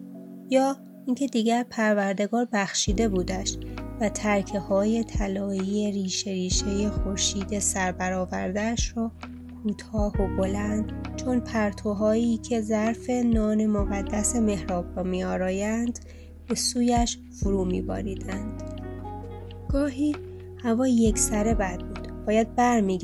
یا 0.49 0.77
اینکه 1.05 1.27
دیگر 1.27 1.65
پروردگار 1.69 2.47
بخشیده 2.53 3.07
بودش 3.09 3.57
و 4.01 4.09
ترکه 4.09 4.59
های 4.59 5.03
طلایی 5.03 5.91
ریشه 5.91 6.31
ریشه 6.31 6.89
خورشید 6.89 7.59
سربرآوردهاش 7.59 8.93
را 8.97 9.11
کوتاه 9.63 10.21
و 10.21 10.37
بلند 10.37 10.91
چون 11.15 11.39
پرتوهایی 11.39 12.37
که 12.37 12.61
ظرف 12.61 13.09
نان 13.09 13.65
مقدس 13.65 14.35
محراب 14.35 14.85
را 14.97 15.03
می 15.03 15.23
آرایند 15.23 15.99
به 16.47 16.55
سویش 16.55 17.19
فرو 17.41 17.65
می 17.65 17.81
باریدند. 17.81 18.63
گاهی 19.69 20.15
هوا 20.63 20.87
یک 20.87 21.17
سره 21.17 21.53
بد 21.53 21.79
بود. 21.79 22.25
باید 22.25 22.55
بر 22.55 22.81
می 22.81 22.99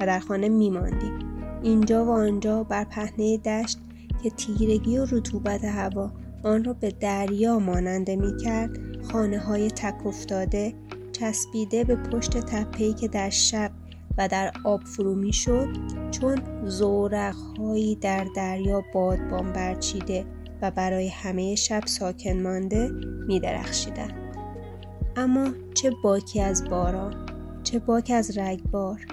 و 0.00 0.06
در 0.06 0.18
خانه 0.18 0.48
می 0.48 0.70
ماندیم. 0.70 1.18
اینجا 1.62 2.04
و 2.04 2.10
آنجا 2.10 2.64
بر 2.64 2.84
پهنه 2.84 3.38
دشت 3.38 3.78
که 4.22 4.30
تیرگی 4.30 4.98
و 4.98 5.06
رطوبت 5.10 5.64
هوا 5.64 6.10
آن 6.42 6.64
را 6.64 6.72
به 6.72 6.90
دریا 6.90 7.58
ماننده 7.58 8.16
می 8.16 8.36
کرد 8.36 8.70
خانه 9.02 9.38
های 9.38 9.70
تک 9.70 10.06
افتاده 10.06 10.74
چسبیده 11.12 11.84
به 11.84 11.96
پشت 11.96 12.30
تپهی 12.30 12.94
که 12.94 13.08
در 13.08 13.30
شب 13.30 13.70
و 14.18 14.28
در 14.28 14.52
آب 14.64 14.80
فرو 14.84 15.14
می 15.14 15.32
شد 15.32 15.68
چون 16.10 16.42
زورقهایی 16.64 17.94
در 17.94 18.26
دریا 18.36 18.82
بادبان 18.94 19.52
برچیده 19.52 20.24
و 20.62 20.70
برای 20.70 21.08
همه 21.08 21.54
شب 21.54 21.86
ساکن 21.86 22.42
مانده 22.42 22.90
می 23.28 23.40
درخشیدن. 23.40 24.27
اما 25.18 25.48
چه 25.74 25.90
باکی 26.02 26.40
از 26.40 26.64
باران 26.64 27.14
چه 27.62 27.78
باک 27.78 28.12
از 28.14 28.38
رگبار. 28.38 29.06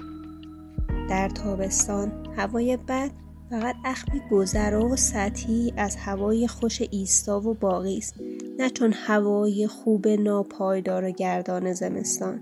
در 1.08 1.28
تابستان 1.28 2.12
هوای 2.36 2.76
بد 2.76 3.10
فقط 3.50 3.74
اخمی 3.84 4.20
گذرا 4.30 4.88
و 4.88 4.96
سطحی 4.96 5.72
از 5.76 5.96
هوای 5.96 6.48
خوش 6.48 6.82
ایستا 6.90 7.40
و 7.40 7.54
باقی 7.54 7.98
است 7.98 8.14
نه 8.58 8.70
چون 8.70 8.92
هوای 8.92 9.66
خوب 9.66 10.08
ناپایدار 10.08 11.04
و 11.04 11.10
گردان 11.10 11.72
زمستان. 11.72 12.40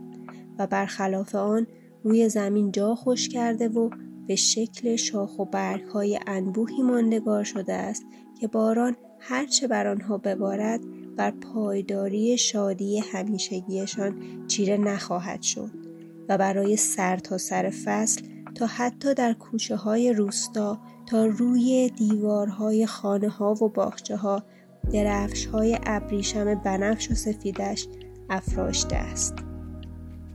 و 0.58 0.66
برخلاف 0.66 1.34
آن 1.34 1.66
روی 2.02 2.28
زمین 2.28 2.72
جا 2.72 2.94
خوش 2.94 3.28
کرده 3.28 3.68
و 3.68 3.90
به 4.26 4.36
شکل 4.36 4.96
شاخ 4.96 5.38
و 5.38 5.44
برگ 5.44 5.84
های 5.84 6.20
انبوهی 6.26 6.82
ماندگار 6.82 7.44
شده 7.44 7.72
است 7.72 8.04
که 8.40 8.46
باران 8.46 8.96
هرچه 9.20 9.68
بر 9.68 9.86
آنها 9.86 10.18
ببارد 10.18 10.80
بر 11.16 11.30
پایداری 11.30 12.38
شادی 12.38 12.98
همیشگیشان 12.98 14.46
چیره 14.46 14.76
نخواهد 14.76 15.42
شد 15.42 15.70
و 16.28 16.38
برای 16.38 16.76
سر 16.76 17.16
تا 17.16 17.38
سر 17.38 17.70
فصل 17.84 18.22
تا 18.54 18.66
حتی 18.66 19.14
در 19.14 19.32
کوچه 19.32 19.76
های 19.76 20.12
روستا 20.12 20.78
تا 21.06 21.26
روی 21.26 21.90
دیوارهای 21.96 22.86
خانه 22.86 23.28
ها 23.28 23.54
و 23.54 23.68
باخچه 23.68 24.16
ها 24.16 24.42
درفش 24.92 25.46
های 25.46 25.78
ابریشم 25.86 26.54
بنفش 26.54 27.10
و 27.10 27.14
سفیدش 27.14 27.88
افراشته 28.30 28.96
است. 28.96 29.34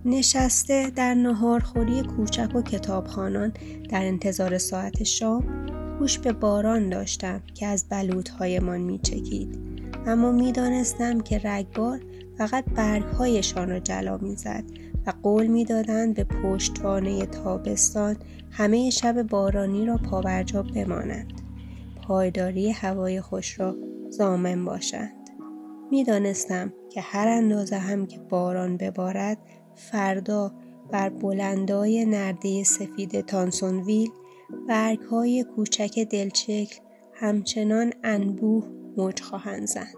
نشسته 0.06 0.92
در 0.96 1.14
نهارخوری 1.14 2.04
کوچک 2.04 2.56
و 2.56 2.62
کتابخانان 2.62 3.54
در 3.90 4.06
انتظار 4.06 4.58
ساعت 4.58 5.04
شام 5.04 5.66
گوش 6.00 6.20
به 6.20 6.34
باران 6.34 6.90
داشتم 6.90 7.42
که 7.54 7.66
از 7.66 7.86
بلوطهایمان 7.90 8.82
می 8.82 9.00
چکید. 9.00 9.69
اما 10.06 10.32
می 10.32 10.52
دانستم 10.52 11.22
که 11.22 11.42
رگبار 11.44 12.00
فقط 12.38 12.66
برگهایشان 12.66 13.70
را 13.70 13.80
جلا 13.80 14.18
می 14.18 14.36
زد 14.36 14.64
و 15.08 15.14
قول 15.24 15.48
می 15.48 15.66
دادند 15.66 16.16
به 16.16 16.24
پشتوانه 16.24 17.26
تابستان 17.26 18.18
همه 18.52 18.90
شب 18.90 19.24
بارانی 19.24 19.86
را 19.86 19.98
پاورجا 19.98 20.64
بمانند. 20.64 21.34
پایداری 22.08 22.72
هوای 22.72 23.22
خوش 23.22 23.60
را 23.60 23.76
زامن 24.10 24.66
باشند. 24.66 25.30
می 25.92 26.04
دانستم 26.04 26.74
که 26.90 27.02
هر 27.02 27.28
اندازه 27.28 27.78
هم 27.78 28.06
که 28.06 28.20
باران 28.20 28.78
ببارد 28.78 29.38
فردا 29.76 30.52
بر 30.92 31.10
بلندای 31.10 32.06
نرده 32.06 32.64
سفید 32.64 33.22
تانسونویل 33.22 34.10
برگ 34.68 35.00
های 35.00 35.46
کوچک 35.56 36.00
دلچکل 36.00 36.76
همچنان 37.14 37.94
انبوه 38.04 38.79
موج 39.00 39.22
خواهند 39.22 39.68
زند 39.68 39.96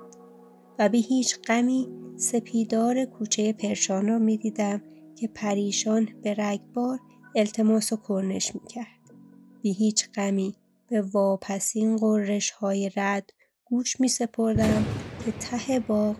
و 0.79 0.89
به 0.89 0.97
هیچ 0.97 1.39
غمی 1.47 1.89
سپیدار 2.15 3.05
کوچه 3.05 3.53
پرشان 3.53 4.07
را 4.07 4.19
می 4.19 4.37
دیدم 4.37 4.81
که 5.15 5.27
پریشان 5.27 6.09
به 6.23 6.33
رگبار 6.33 6.99
التماس 7.35 7.93
و 7.93 7.97
کرنش 7.97 8.55
می 8.55 8.61
کرد. 8.67 9.15
بی 9.61 9.73
هیچ 9.73 10.09
غمی 10.15 10.55
به 10.87 11.01
واپسین 11.01 11.97
قررش 11.97 12.51
های 12.51 12.91
رد 12.95 13.29
گوش 13.65 13.99
می 13.99 14.07
سپردم 14.07 14.85
که 15.25 15.31
ته 15.31 15.79
باغ 15.79 16.15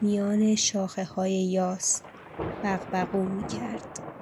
میان 0.00 0.54
شاخه 0.54 1.04
های 1.04 1.32
یاس 1.32 2.02
بغبغو 2.62 3.22
می 3.22 3.46
کرد. 3.46 4.19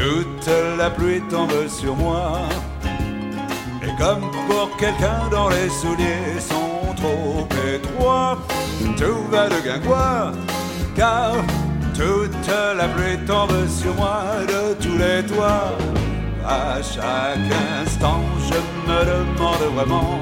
Toute 0.00 0.50
la 0.78 0.88
pluie 0.88 1.20
tombe 1.28 1.68
sur 1.68 1.94
moi. 1.94 2.38
Et 3.82 3.94
comme 3.98 4.30
pour 4.48 4.74
quelqu'un 4.78 5.28
dont 5.30 5.50
les 5.50 5.68
souliers 5.68 6.40
sont 6.40 6.94
trop 6.96 7.46
étroits, 7.74 8.38
tout 8.96 9.30
va 9.30 9.50
de 9.50 9.60
guingois, 9.62 10.32
car 10.96 11.32
toute 11.92 12.48
la 12.78 12.88
pluie 12.88 13.18
tombe 13.26 13.68
sur 13.68 13.94
moi 13.94 14.22
de 14.48 14.72
tous 14.82 14.96
les 14.96 15.22
toits. 15.26 15.76
À 16.46 16.76
chaque 16.80 17.52
instant, 17.82 18.22
je 18.48 18.90
me 18.90 19.00
demande 19.04 19.74
vraiment 19.74 20.18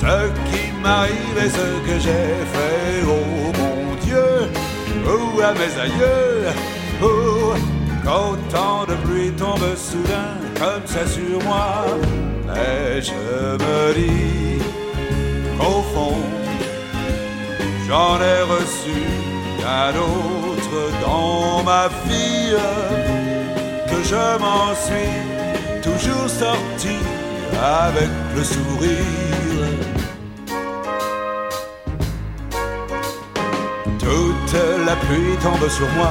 ce 0.00 0.30
qui 0.48 0.72
m'arrive 0.82 1.36
et 1.36 1.50
ce 1.50 1.68
que 1.86 1.98
j'ai 1.98 2.32
fait. 2.52 3.04
Oh 3.04 3.52
mon 3.60 3.94
Dieu, 4.06 4.48
ou 5.04 5.40
à 5.42 5.52
mes 5.52 5.78
aïeux, 5.78 6.46
qu'autant 8.04 8.84
de 8.86 8.94
pluie 9.04 9.32
tombe 9.32 9.74
soudain 9.76 10.34
comme 10.58 10.86
ça 10.86 11.06
sur 11.06 11.42
moi. 11.44 11.84
Mais 12.46 13.00
je 13.02 13.12
me 13.12 13.94
dis 13.94 14.62
qu'au 15.58 15.82
fond, 15.94 16.18
j'en 17.86 18.16
ai 18.20 18.42
reçu 18.42 18.98
un 19.64 19.90
autre 19.90 20.76
dans 21.04 21.62
ma 21.62 21.88
vie, 22.06 22.54
que 23.88 24.02
je 24.02 24.38
m'en 24.38 24.74
suis 24.74 25.82
toujours 25.82 26.28
sorti 26.28 26.96
avec 27.62 28.10
le 28.36 28.44
sourire. 28.44 29.68
Toute 33.98 34.56
la 34.86 34.96
pluie 34.96 35.36
tombe 35.42 35.68
sur 35.68 35.88
moi 35.90 36.10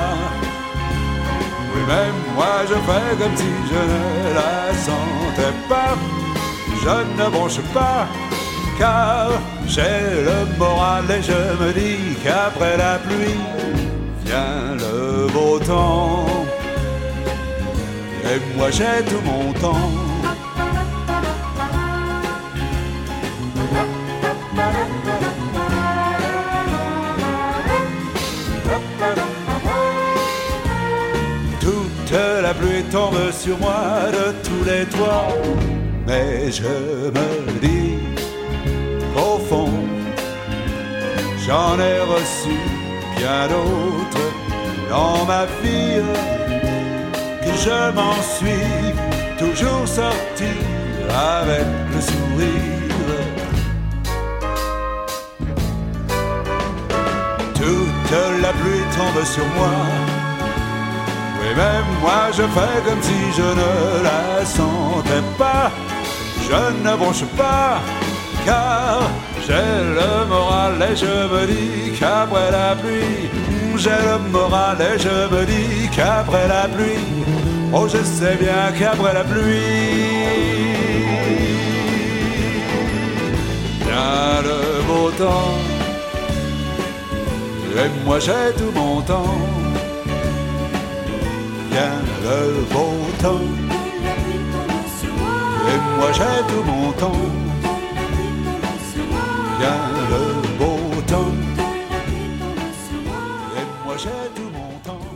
même 1.90 2.20
moi 2.36 2.56
je 2.70 2.78
fais 2.88 3.10
comme 3.20 3.36
si 3.42 3.52
je 3.72 3.82
ne 3.94 4.34
la 4.40 4.56
sentais 4.88 5.56
pas. 5.72 5.94
Je 6.84 6.96
ne 7.20 7.30
bronche 7.30 7.62
pas, 7.74 8.08
car 8.80 9.32
j'ai 9.74 10.00
le 10.30 10.40
moral 10.58 11.04
et 11.18 11.22
je 11.30 11.42
me 11.62 11.70
dis 11.74 12.16
qu'après 12.24 12.78
la 12.78 12.96
pluie 13.06 13.42
vient 14.26 14.66
le 14.84 15.28
beau 15.34 15.60
temps. 15.60 16.46
Et 18.30 18.40
moi 18.56 18.70
j'ai 18.78 18.98
tout 19.10 19.24
mon 19.30 19.52
temps. 19.64 20.09
Tombe 33.10 33.32
sur 33.32 33.58
moi 33.60 34.12
de 34.12 34.34
tous 34.44 34.64
les 34.66 34.86
toits. 34.86 35.28
Mais 36.08 36.52
je 36.52 36.64
me 36.64 37.60
dis 37.62 37.98
qu'au 39.14 39.40
fond, 39.50 39.72
j'en 41.46 41.80
ai 41.80 42.00
reçu 42.02 42.58
bien 43.18 43.48
d'autres 43.48 44.32
dans 44.90 45.26
ma 45.26 45.46
vie, 45.62 46.02
que 47.44 47.54
je 47.66 47.92
m'en 47.94 48.16
suis 48.36 48.94
toujours 49.38 49.88
sorti 49.88 50.52
avec 51.38 51.66
le 51.94 52.02
sourire. 52.02 52.80
Toute 57.56 58.42
la 58.42 58.54
pluie 58.54 58.86
tombe 58.96 59.24
sur 59.26 59.46
moi 59.58 60.19
et 61.50 61.56
même 61.56 61.90
moi 62.02 62.32
je 62.32 62.44
fais 62.44 62.82
comme 62.86 63.02
si 63.02 63.20
je 63.38 63.48
ne 63.62 64.04
la 64.04 64.46
sentais 64.46 65.24
pas. 65.38 65.72
je 66.50 66.90
ne 66.90 66.96
bronche 66.98 67.26
pas, 67.38 67.80
car 68.46 69.02
j'ai 69.46 69.54
le 69.54 70.26
moral 70.28 70.74
et 70.92 70.96
je 70.96 71.06
me 71.06 71.46
dis 71.48 72.00
qu'après 72.00 72.52
la 72.52 72.76
pluie, 72.76 73.30
j'ai 73.78 73.90
le 73.90 74.18
moral 74.32 74.78
et 74.82 75.00
je 75.00 75.18
me 75.34 75.46
dis 75.46 75.90
qu'après 75.96 76.48
la 76.48 76.68
pluie, 76.68 77.08
oh 77.74 77.88
je 77.88 78.02
sais 78.04 78.36
bien 78.36 78.72
qu'après 78.78 79.14
la 79.14 79.24
pluie, 79.24 80.74
vient 83.86 84.42
le 84.50 84.60
beau 84.88 85.12
temps, 85.12 85.58
et 87.78 88.06
moi 88.06 88.20
j'ai 88.20 88.54
tout 88.58 88.72
mon 88.74 89.02
temps, 89.02 89.38
vient 91.70 92.02
le 92.24 92.38
beau 92.74 92.94
temps, 93.22 93.48
et 95.72 95.80
moi 95.98 96.10
j'ai 96.18 96.38
tout 96.50 96.64
mon 96.64 96.92
temps. 96.94 97.26
Vient 99.60 99.88
le 100.12 100.24
beau 100.58 100.80
temps. 101.06 101.36
Et 103.58 103.66
moi 103.84 103.96
j'ai 103.98 104.24
tout 104.36 104.52
mon 104.58 104.72
temps. 104.88 105.08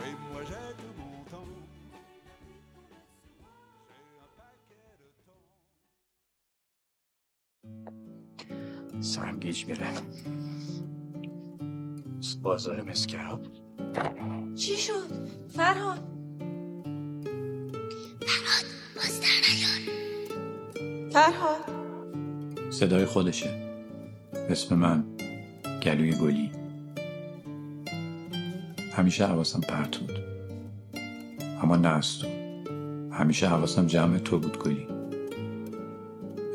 Et 0.00 0.12
moi 0.28 0.40
j'ai 0.48 0.68
tout 0.80 0.94
mon 0.98 1.14
temps. 1.30 1.52
Un 4.20 4.26
paquet 4.36 4.92
de 5.00 5.08
temps 5.24 5.50
سرگیج 13.80 14.00
میره 14.00 14.12
بازار 14.12 14.34
مسکراب 14.34 14.54
چی 14.54 14.76
شد؟ 14.76 15.08
فرهاد 15.56 15.98
فرهاد. 21.12 21.60
صدای 22.70 23.04
خودشه. 23.04 23.72
اسم 24.50 24.74
من 24.74 25.04
گلوی 25.82 26.12
گلی. 26.12 26.50
همیشه 28.92 29.26
حواسم 29.26 29.60
پرت 29.60 29.96
بود. 29.96 30.18
اما 31.62 31.76
نه 31.76 31.88
از 31.88 32.18
تو. 32.18 32.28
همیشه 33.12 33.48
حواسم 33.48 33.86
جمع 33.86 34.18
تو 34.18 34.38
بود 34.38 34.58
گلی. 34.58 34.88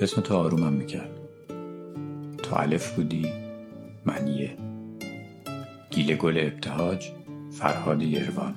اسم 0.01 0.21
تو 0.21 0.35
آرومم 0.35 0.73
می‌کرد. 0.73 1.19
تو 2.43 2.55
الف 2.55 2.95
بودی 2.95 3.33
من 4.05 4.27
یه. 4.27 4.57
گیل 5.95 6.15
گل 6.15 6.37
ابتهاج 6.37 7.11
فرهاد 7.51 8.01
یروان. 8.01 8.55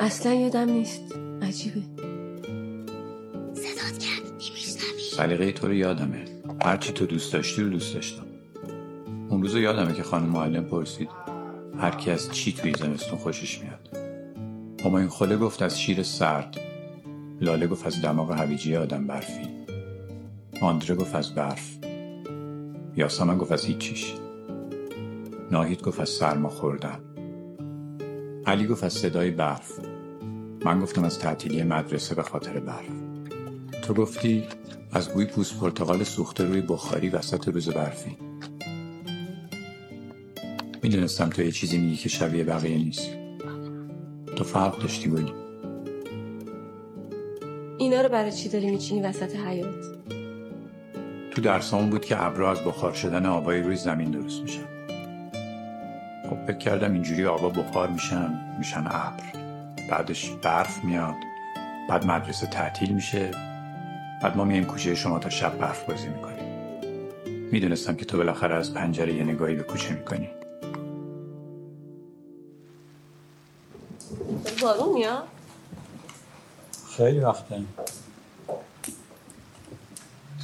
اصلا 0.00 0.34
یادم 0.34 0.70
نیست. 0.70 1.14
عجیبه. 1.42 1.82
سلیقه 5.16 5.52
تو 5.52 5.66
رو 5.66 5.74
یادمه. 5.74 6.24
هرچی 6.64 6.92
تو 6.92 7.06
دوست 7.06 7.32
داشتی 7.32 7.62
رو 7.62 7.68
دوست 7.68 7.94
داشتم. 7.94 8.26
اون 9.28 9.42
روز 9.42 9.54
رو 9.54 9.60
یادمه 9.60 9.94
که 9.94 10.02
خانم 10.02 10.28
معلم 10.28 10.64
پرسید 10.64 11.08
هر 11.78 11.90
کی 11.90 12.10
از 12.10 12.32
چی 12.32 12.52
توی 12.52 12.72
زمستون 12.78 13.18
خوشش 13.18 13.58
میاد؟ 13.58 13.96
همایون 14.84 15.10
خله 15.10 15.36
گفت 15.36 15.62
از 15.62 15.80
شیر 15.80 16.02
سرد. 16.02 16.60
لاله 17.40 17.66
گفت 17.66 17.86
از 17.86 18.02
دماغ 18.02 18.32
هویجی 18.32 18.76
آدم 18.76 19.06
برفی. 19.06 19.48
آندره 20.60 20.94
گفت 20.94 21.14
از 21.14 21.34
برف. 21.34 21.78
یاسمن 22.96 23.38
گفت 23.38 23.52
از 23.52 23.64
هیچیش. 23.64 24.14
ناهید 25.50 25.82
گفت 25.82 26.00
از 26.00 26.08
سرما 26.08 26.48
خوردن 26.48 27.00
علی 28.46 28.66
گفت 28.66 28.84
از 28.84 28.92
صدای 28.92 29.30
برف. 29.30 29.72
من 30.64 30.80
گفتم 30.80 31.04
از 31.04 31.18
تعطیلی 31.18 31.62
مدرسه 31.62 32.14
به 32.14 32.22
خاطر 32.22 32.60
برف. 32.60 32.86
تو 33.82 33.94
گفتی 33.94 34.44
از 34.92 35.08
بوی 35.08 35.24
پوست 35.24 35.60
پرتقال 35.60 36.04
سوخته 36.04 36.44
روی 36.44 36.60
بخاری 36.60 37.08
وسط 37.08 37.48
روز 37.48 37.68
برفی. 37.68 38.16
می‌دونستم 40.82 41.28
تو 41.28 41.42
یه 41.42 41.52
چیزی 41.52 41.78
میگی 41.78 41.96
که 41.96 42.08
شبیه 42.08 42.44
بقیه 42.44 42.78
نیست. 42.78 43.10
تو 44.36 44.44
فرق 44.44 44.78
داشتی 44.78 45.10
گلی 45.10 45.32
اینا 47.78 48.00
رو 48.00 48.08
برای 48.08 48.32
چی 48.32 48.48
داری 48.48 48.70
میچینی 48.70 49.02
وسط 49.02 49.36
حیات 49.36 49.84
تو 51.30 51.40
درسامون 51.40 51.90
بود 51.90 52.04
که 52.04 52.24
ابرها 52.24 52.50
از 52.50 52.64
بخار 52.64 52.92
شدن 52.92 53.26
آبای 53.26 53.62
روی 53.62 53.76
زمین 53.76 54.10
درست 54.10 54.42
میشن 54.42 54.77
خب 56.30 56.46
فکر 56.46 56.58
کردم 56.58 56.92
اینجوری 56.92 57.26
آبا 57.26 57.48
بخار 57.48 57.88
میشن 57.88 58.56
میشن 58.58 58.84
ابر. 58.86 59.24
بعدش 59.90 60.30
برف 60.30 60.84
میاد. 60.84 61.14
بعد 61.88 62.06
مدرسه 62.06 62.46
تعطیل 62.46 62.92
میشه. 62.94 63.30
بعد 64.22 64.36
ما 64.36 64.44
میایم 64.44 64.64
کوچه 64.64 64.94
شما 64.94 65.18
تا 65.18 65.30
شب 65.30 65.58
برف 65.58 65.84
بازی 65.84 66.08
می‌کنیم. 66.08 66.38
می‌دونستم 67.52 67.96
که 67.96 68.04
تو 68.04 68.16
بالاخره 68.16 68.54
از 68.54 68.74
پنجره 68.74 69.14
یه 69.14 69.24
نگاهی 69.24 69.54
به 69.54 69.62
کوچه 69.62 69.94
می‌کنی. 69.94 70.30
بارون 74.62 74.94
میاد؟ 74.94 75.28
خیلی 76.96 77.20
وقته. 77.20 77.62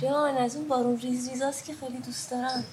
جان 0.02 0.36
از 0.36 0.56
اون 0.56 0.68
بارون 0.68 0.98
ریز 0.98 1.28
ریزاست 1.28 1.64
که 1.64 1.74
خیلی 1.74 1.98
دوست 1.98 2.30
دارم. 2.30 2.64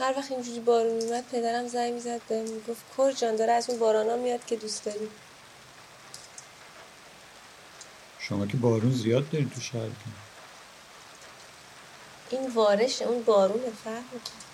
هر 0.00 0.14
وقت 0.16 0.30
اینجوری 0.30 0.60
بارون 0.60 0.92
میومد 0.92 1.24
پدرم 1.32 1.66
زنگ 1.68 1.94
می‌زد 1.94 2.20
بهم 2.28 2.44
می‌گفت 2.50 2.84
کور 2.96 3.12
جان 3.12 3.36
داره 3.36 3.52
از 3.52 3.70
اون 3.70 3.78
بارانا 3.78 4.16
میاد 4.16 4.44
که 4.44 4.56
دوست 4.56 4.84
داری. 4.84 5.10
شما 8.18 8.46
که 8.46 8.56
بارون 8.56 8.90
زیاد 8.90 9.28
دارین 9.28 9.50
تو 9.50 9.60
شهر 9.60 9.90
این 12.30 12.50
وارشه 12.54 13.04
اون 13.04 13.22
بارونه 13.22 13.70
فرق 13.70 14.04
می‌کنه. 14.12 14.44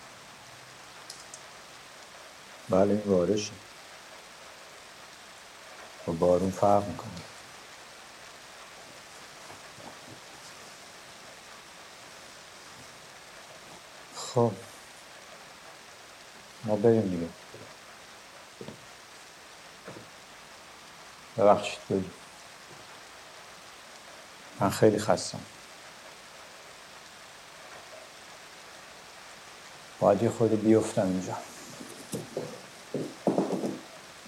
بله 2.70 2.94
این 2.94 3.03
وارشه 3.03 3.53
با 6.07 6.12
بارون 6.12 6.51
فرق 6.51 6.88
می‌کنه. 6.88 7.11
خب. 14.16 14.53
ما 16.67 16.77
بریم 16.77 17.01
دیگه 17.01 17.29
ببخشید 21.39 21.79
بریم. 21.91 22.11
من 24.61 24.71
خیلی 24.71 24.99
خستم. 24.99 25.41
باید 30.01 30.23
یه 30.23 30.31
خورده 30.31 30.57
بیفتم 30.57 31.03
اینجا. 31.03 31.37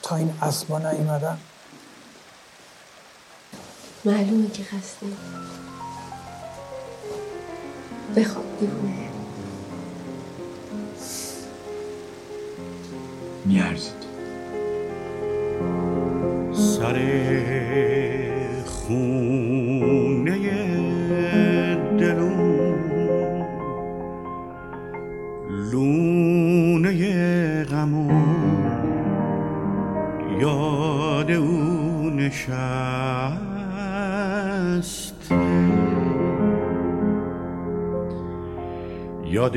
تا 0.02 0.16
این 0.16 0.38
اسبا 0.42 0.78
نیومدن. 0.78 1.38
معلومه 4.04 4.50
که 4.50 4.64
خسته 4.64 5.06
بخواب 8.16 8.58
دیوونه. 8.60 9.17
میارزید. 13.48 13.92
سر 16.52 16.96
خونه 18.66 20.38
دلون 21.98 22.78
لونه 25.72 27.64
غمون 27.64 28.58
یاد 30.40 31.30
او 31.30 32.10
نشست. 32.10 33.58
یاد 39.30 39.56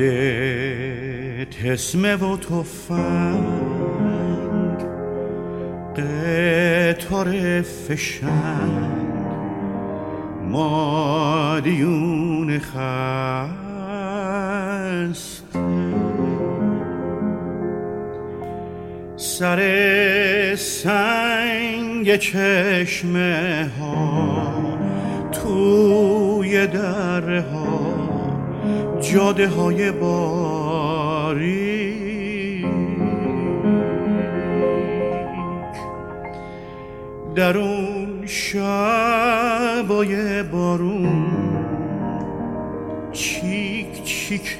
تسمه 1.50 2.16
و 2.16 2.36
تفنگ 2.36 3.81
قطار 5.96 7.62
فشنگ 7.62 9.02
مادیون 10.42 12.58
خست. 12.58 13.52
سر 19.16 19.60
سنگ 20.56 22.16
چشمه 22.16 23.70
ها 23.80 24.52
توی 25.32 26.66
دره 26.66 27.40
ها 27.40 27.92
جاده 29.00 29.48
های 29.48 29.92
باریک 29.92 30.61
در 37.34 37.58
اون 37.58 38.26
شبای 38.26 39.22
بارون 40.42 41.26
چیک 43.12 44.04
چیک 44.04 44.58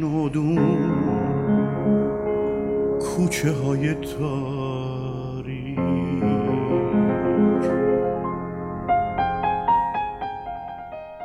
نودون 0.00 0.90
کوچه 3.00 3.52
های 3.52 3.94
تاریک. 3.94 5.78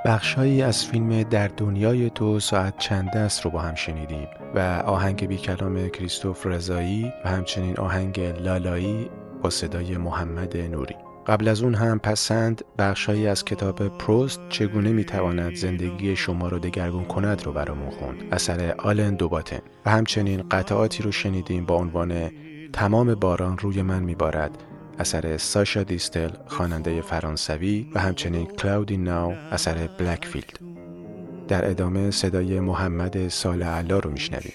بخشهایی 0.05 0.61
از 0.61 0.85
فیلم 0.85 1.23
در 1.23 1.47
دنیای 1.47 2.09
تو 2.09 2.39
ساعت 2.39 2.77
چند 2.77 3.17
است 3.17 3.45
رو 3.45 3.51
با 3.51 3.59
هم 3.59 3.75
شنیدیم 3.75 4.27
و 4.55 4.59
آهنگ 4.85 5.27
بی 5.27 5.37
کلام 5.37 5.89
کریستوف 5.89 6.45
رضایی 6.45 7.13
و 7.25 7.29
همچنین 7.29 7.77
آهنگ 7.77 8.19
لالایی 8.19 9.09
صدای 9.49 9.97
محمد 9.97 10.57
نوری. 10.57 10.95
قبل 11.27 11.47
از 11.47 11.61
اون 11.61 11.75
هم 11.75 11.99
پسند 11.99 12.61
بخشهایی 12.77 13.27
از 13.27 13.45
کتاب 13.45 13.97
پروست 13.97 14.39
چگونه 14.49 14.89
می‌تواند 14.89 15.55
زندگی 15.55 16.15
شما 16.15 16.47
رو 16.47 16.59
دگرگون 16.59 17.05
کند 17.05 17.43
رو 17.43 17.51
برامون 17.51 17.89
خوند. 17.89 18.23
اثر 18.31 18.75
آلن 18.77 19.15
دوباتن. 19.15 19.59
و 19.85 19.89
همچنین 19.89 20.49
قطعاتی 20.49 21.03
رو 21.03 21.11
شنیدیم 21.11 21.65
با 21.65 21.75
عنوان 21.75 22.31
تمام 22.73 23.15
باران 23.15 23.57
روی 23.57 23.81
من 23.81 24.03
میبارد. 24.03 24.51
اثر 24.99 25.37
ساشا 25.37 25.83
دیستل 25.83 26.29
خواننده 26.47 27.01
فرانسوی 27.01 27.87
و 27.95 27.99
همچنین 27.99 28.45
کلاودی 28.45 28.97
ناو 28.97 29.33
اثر 29.51 29.89
بلکفیلد. 29.99 30.59
در 31.47 31.69
ادامه 31.69 32.11
صدای 32.11 32.59
محمد 32.59 33.27
سال 33.27 33.63
علا 33.63 33.99
رو 33.99 34.11
میشنویم. 34.11 34.53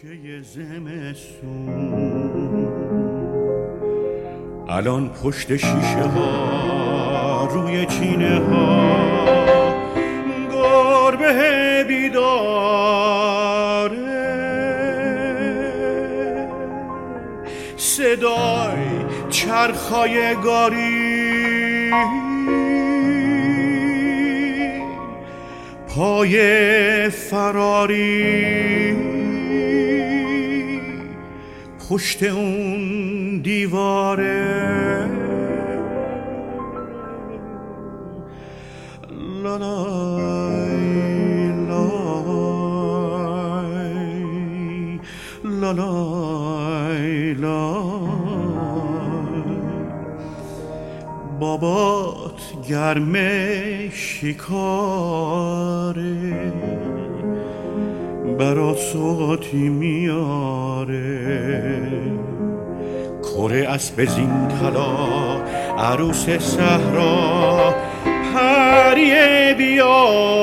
الان 4.72 5.08
پشت 5.08 5.56
شیشه 5.56 6.02
ها 6.14 7.48
روی 7.52 7.86
چینه 7.86 8.38
ها. 8.38 9.00
گربه 10.52 11.84
بیداره. 11.88 12.30
صدای 17.76 18.78
چرخای 19.30 20.34
گاری. 20.34 21.90
پای 25.88 27.10
فراری. 27.10 28.79
پشت 31.90 32.22
اون 32.22 33.40
دیواره. 33.42 35.10
لالای 39.42 40.72
لای 41.68 41.90
لالای 45.44 47.34
لای 47.34 48.00
بابات 51.40 52.40
گرم 52.68 53.14
شکاره. 53.90 55.30
برات 58.40 58.78
سوقاتی 58.78 59.68
میاره. 59.68 61.20
کره 63.22 63.68
اسب 63.68 64.04
زین 64.04 64.48
طلا 64.48 64.96
عروس 65.78 66.28
صحرا 66.28 67.74
پری 68.34 69.54
بیابون 69.54 70.40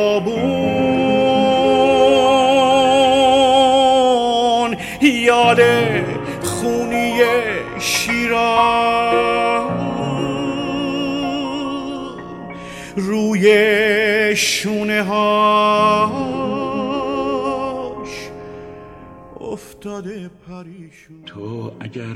یاد 5.01 5.61
خونی 6.43 7.13
شیران 7.79 9.67
روی 12.95 13.55
شونه 14.35 15.03
هاش 15.03 16.36
پریشون. 20.01 21.23
تو 21.25 21.71
اگر 21.79 22.15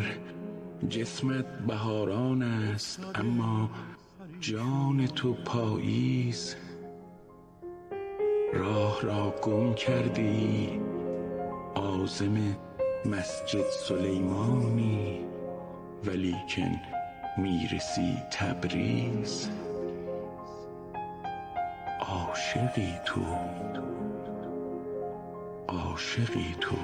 جسمت 0.90 1.46
بهاران 1.68 2.44
است 2.44 3.06
اما 3.16 3.70
جان 4.40 5.08
تو 5.08 5.34
پاییز. 5.34 6.56
راه 8.54 9.02
را 9.02 9.36
گم 9.42 9.74
کردی 9.74 10.82
آزم 11.76 12.58
مسجد 13.06 13.70
سلیمانی 13.88 15.20
ولیکن 16.06 16.80
می‌رسی 17.38 18.18
تبریز. 18.32 19.50
عاشقی 22.00 22.94
تو 23.06 23.22
عاشقی 25.68 26.56
تو. 26.62 26.76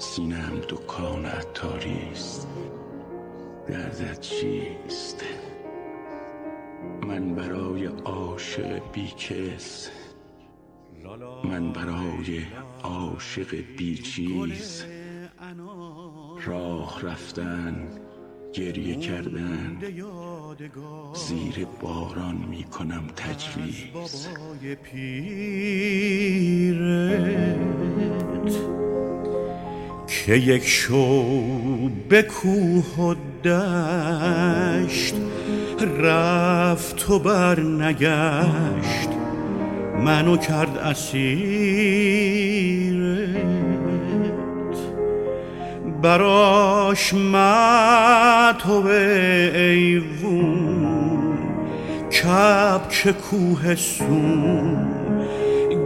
سینم 0.00 0.60
دکان 0.68 1.24
عطاری 1.24 1.98
است. 2.12 2.48
دردت 3.68 4.20
چیست؟ 4.20 5.24
من 7.06 7.34
برای 7.34 7.86
عاشق 7.86 8.82
بیکس. 8.92 9.90
من 11.44 11.72
برای 11.72 12.42
عاشق 12.82 13.54
بیچیز. 13.76 14.84
راه 16.44 17.00
رفتن 17.02 17.88
گریه 18.52 18.96
کردن. 18.96 19.78
زیر 21.14 21.66
باران 21.80 22.36
می 22.36 22.64
کنم 22.64 23.06
تجویز 23.16 23.84
که 30.30 30.36
یک 30.36 30.66
شو 30.66 31.88
به 32.08 32.22
کوه 32.22 32.84
و 32.98 33.14
دشت 33.44 35.14
رفت 35.98 37.10
و 37.10 37.18
بر 37.18 37.60
نگشت 37.60 39.08
منو 40.04 40.36
کرد 40.36 40.78
اسیرت. 40.78 41.20
براش 46.02 47.08
تو 48.58 48.86
ایوون. 49.54 51.38
کبک 52.10 53.14
کوه 53.30 53.74
سون. 53.74 54.88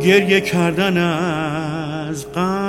گریه 0.00 0.40
کردن 0.40 0.96
از 0.96 2.32
غم 2.32 2.63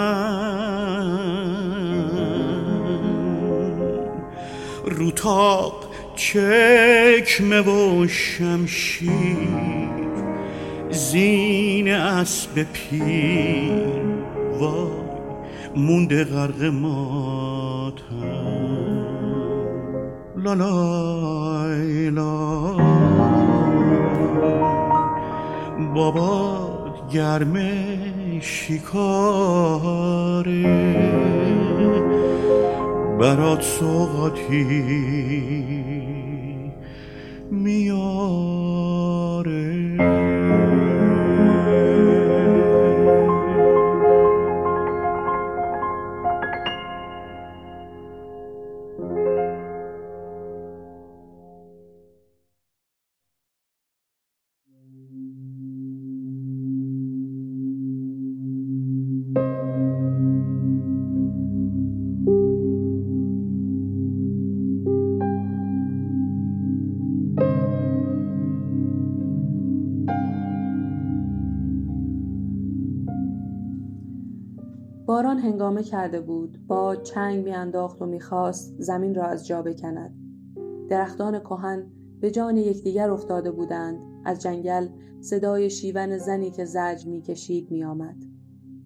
روتاق 5.06 5.74
چکمه 6.16 7.62
و 7.62 8.08
شمشیر 8.08 9.47
زین 10.91 11.91
اسب 11.91 12.64
پیر. 12.74 13.72
وای 14.60 14.88
مونده 15.76 16.24
غرق 16.24 16.64
ماتم. 16.64 18.06
لالای 20.38 22.10
بابا 25.93 26.60
گرم 27.14 27.56
شکاره 28.41 29.76
برات 33.20 33.61
سوقاتی 33.61 34.63
میاره. 37.51 38.26
باران 75.26 75.39
هنگامه 75.39 75.84
کرده 75.84 76.21
بود. 76.21 76.67
با 76.67 76.95
چنگ 76.95 77.43
میانداخت 77.45 78.01
و 78.01 78.05
می‌خواست 78.05 78.76
زمین 78.78 79.15
را 79.15 79.26
از 79.26 79.47
جا 79.47 79.61
بکند. 79.61 80.15
درختان 80.89 81.39
کهن 81.39 81.91
به 82.19 82.32
جان 82.32 82.57
یکدیگر 82.57 83.09
افتاده 83.09 83.51
بودند. 83.51 83.99
از 84.26 84.41
جنگل 84.41 84.88
صدای 85.21 85.69
شیون 85.69 86.17
زنی 86.17 86.51
که 86.51 86.65
زج 86.65 87.07
می‌کشید 87.07 87.71
میآمد. 87.71 88.15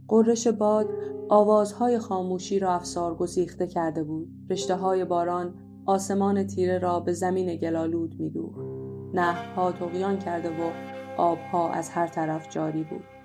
قررش 0.08 0.48
باد 0.48 0.90
آوازهای 1.30 2.00
خاموشی 2.00 2.60
را 2.60 2.74
افسار 2.74 3.16
گسیخته 3.16 3.68
کرده 3.68 4.04
بود. 4.04 4.30
رشته 4.50 4.76
های 4.76 5.06
باران 5.06 5.54
آسمان 5.86 6.48
تیره 6.48 6.78
را 6.80 7.00
به 7.00 7.14
زمین 7.14 7.56
گلالود 7.56 8.16
میدوخت. 8.20 8.66
نهرها 9.14 9.72
تقیان 9.72 10.20
کرده 10.20 10.50
و 10.50 10.72
آبها 11.18 11.70
از 11.70 11.90
هر 11.90 12.08
طرف 12.08 12.50
جاری 12.50 12.84
بود. 12.84 13.19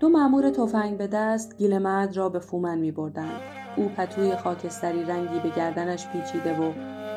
دو 0.00 0.08
مأمور 0.08 0.50
تفنگ 0.50 0.98
به 0.98 1.06
دست 1.06 1.58
گیل 1.58 1.78
مرد 1.78 2.16
را 2.16 2.28
به 2.28 2.38
فومن 2.38 2.78
می 2.78 2.90
بردن. 2.92 3.30
او 3.76 3.88
پتوی 3.88 4.36
خاکستری 4.36 5.04
رنگی 5.04 5.40
به 5.40 5.56
گردنش 5.56 6.06
پیچیده 6.08 6.58
و 6.58 6.72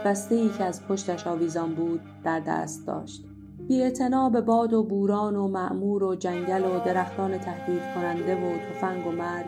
بسته 0.06 0.36
ای 0.36 0.50
که 0.50 0.64
از 0.64 0.88
پشتش 0.88 1.28
آویزان 1.28 1.76
بود 1.76 2.02
در 2.24 2.40
دست 2.40 2.88
داشت. 2.88 3.26
بی 3.68 3.92
به 4.34 4.42
باد 4.42 4.74
و 4.74 4.84
بوران 4.84 5.36
و 5.36 5.48
معمور 5.48 6.04
و 6.04 6.16
جنگل 6.16 6.64
و 6.66 6.80
درختان 6.86 7.38
تهدید 7.38 7.82
کننده 7.96 8.36
و 8.36 8.58
تفنگ 8.70 9.08
و 9.08 9.12
مرگ 9.12 9.46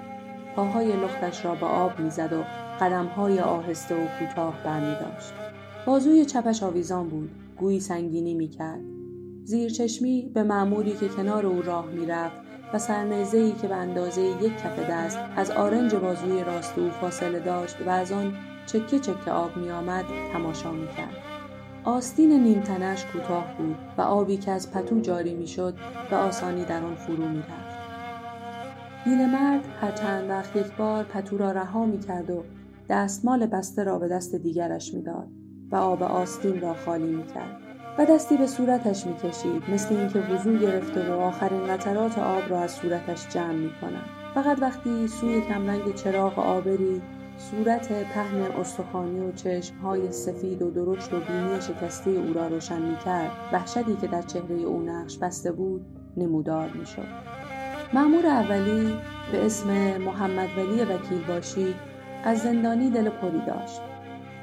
پاهای 0.55 0.93
لختش 0.93 1.45
را 1.45 1.55
به 1.55 1.65
آب 1.65 1.99
می‌زد 1.99 2.33
و 2.33 2.43
قدمهای 2.81 3.39
آهسته 3.39 3.95
و 3.95 4.07
کوتاه 4.19 4.53
برمی 4.65 4.95
داشت. 4.95 5.33
بازوی 5.85 6.25
چپش 6.25 6.63
آویزان 6.63 7.09
بود 7.09 7.29
گویی 7.57 7.79
سنگینی 7.79 8.33
می 8.33 8.47
کرد. 8.47 8.81
زیر 9.43 9.69
چشمی 9.69 10.31
به 10.33 10.43
معموری 10.43 10.91
که 10.91 11.07
کنار 11.07 11.45
او 11.45 11.61
راه 11.61 11.85
می‌رفت 11.85 12.50
و 12.73 12.79
ای 13.33 13.51
که 13.51 13.67
به 13.67 13.75
اندازه 13.75 14.21
یک 14.21 14.57
کف 14.57 14.79
دست 14.89 15.19
از 15.35 15.51
آرنج 15.51 15.95
بازوی 15.95 16.43
راست 16.43 16.77
او 16.77 16.89
فاصله 16.89 17.39
داشت 17.39 17.75
و 17.85 17.89
از 17.89 18.11
آن 18.11 18.33
چکه 18.65 18.99
چکه 18.99 19.31
آب 19.31 19.57
می 19.57 19.71
آمد 19.71 20.05
تماشا 20.33 20.71
می 20.71 20.87
کرد. 20.87 21.15
آستین 21.83 22.43
نیمتنش 22.43 23.05
کوتاه 23.05 23.45
بود 23.57 23.75
و 23.97 24.01
آبی 24.01 24.37
که 24.37 24.51
از 24.51 24.71
پتو 24.71 24.99
جاری 24.99 25.33
می 25.33 25.47
شد 25.47 25.73
به 26.09 26.15
آسانی 26.15 26.65
در 26.65 26.83
آن 26.83 26.95
فرو 26.95 27.27
می 27.27 27.39
رفت. 27.39 27.81
مرد 29.07 29.65
هر 29.81 29.91
چند 29.91 30.29
وقت 30.29 30.55
یک 30.55 30.75
بار 30.77 31.03
پتو 31.03 31.37
را 31.37 31.51
رها 31.51 31.85
می 31.85 31.99
کرد 31.99 32.29
و 32.29 32.43
دستمال 32.89 33.45
بسته 33.45 33.83
را 33.83 33.99
به 33.99 34.07
دست 34.07 34.35
دیگرش 34.35 34.93
می 34.93 35.01
داد 35.01 35.27
و 35.71 35.75
آب 35.75 36.03
آستین 36.03 36.61
را 36.61 36.73
خالی 36.73 37.15
می 37.15 37.23
کرد. 37.23 37.70
و 37.97 38.05
دستی 38.05 38.37
به 38.37 38.47
صورتش 38.47 39.07
می 39.07 39.13
کشید 39.13 39.63
مثل 39.73 39.95
اینکه 39.95 40.19
وضوع 40.19 40.57
گرفته 40.57 41.13
و 41.13 41.19
آخرین 41.19 41.67
قطرات 41.67 42.19
آب 42.19 42.49
را 42.49 42.59
از 42.59 42.71
صورتش 42.71 43.27
جمع 43.29 43.53
می 43.53 43.71
کنند. 43.81 44.09
فقط 44.33 44.61
وقتی 44.61 45.07
سوی 45.07 45.41
کمرنگ 45.41 45.95
چراغ 45.95 46.39
آبری 46.39 47.01
صورت 47.37 47.91
پهن 48.03 48.41
استخوانی 48.41 49.19
و 49.19 49.31
چشمهای 49.31 50.11
سفید 50.11 50.61
و 50.61 50.71
درشت 50.71 51.13
و 51.13 51.19
بینی 51.19 51.61
شکسته 51.61 52.11
او 52.11 52.33
را 52.33 52.47
روشن 52.47 52.81
می 52.81 52.97
کرد 53.05 53.31
وحشتی 53.53 53.95
که 54.01 54.07
در 54.07 54.21
چهره 54.21 54.55
او 54.55 54.81
نقش 54.81 55.17
بسته 55.17 55.51
بود 55.51 55.85
نمودار 56.17 56.69
می 56.69 56.85
شد. 56.85 57.07
معمور 57.93 58.25
اولی 58.25 58.93
به 59.31 59.45
اسم 59.45 59.97
محمد 59.97 60.49
ولی 60.57 60.81
وکیل 60.81 61.23
باشی 61.27 61.75
از 62.23 62.39
زندانی 62.39 62.89
دل 62.89 63.09
پری 63.09 63.41
داشت 63.47 63.81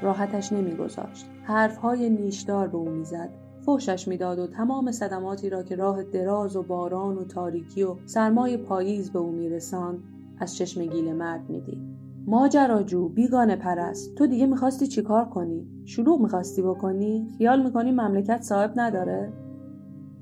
راحتش 0.01 0.53
نمیگذاشت 0.53 1.29
حرفهای 1.43 2.09
نیشدار 2.09 2.67
به 2.67 2.77
او 2.77 2.89
می‌زد 2.89 3.29
فوشش 3.65 4.07
می‌داد 4.07 4.39
و 4.39 4.47
تمام 4.47 4.91
صدماتی 4.91 5.49
را 5.49 5.63
که 5.63 5.75
راه 5.75 6.03
دراز 6.03 6.55
و 6.55 6.63
باران 6.63 7.17
و 7.17 7.23
تاریکی 7.23 7.83
و 7.83 7.95
سرمای 8.05 8.57
پاییز 8.57 9.11
به 9.11 9.19
او 9.19 9.31
میرساند 9.31 9.99
از 10.37 10.55
چشم 10.55 10.85
گیل 10.85 11.13
مرد 11.13 11.49
می‌دید. 11.49 11.81
ماجراجو 12.27 13.09
بیگانه 13.09 13.55
پرست. 13.55 14.15
تو 14.15 14.27
دیگه 14.27 14.45
می‌خواستی 14.45 14.87
چیکار 14.87 15.25
کنی؟ 15.25 15.67
شلوغ 15.85 16.21
می‌خواستی 16.21 16.61
بکنی؟ 16.61 17.27
خیال 17.37 17.63
می‌کنی 17.63 17.91
مملکت 17.91 18.41
صاحب 18.41 18.73
نداره؟ 18.75 19.33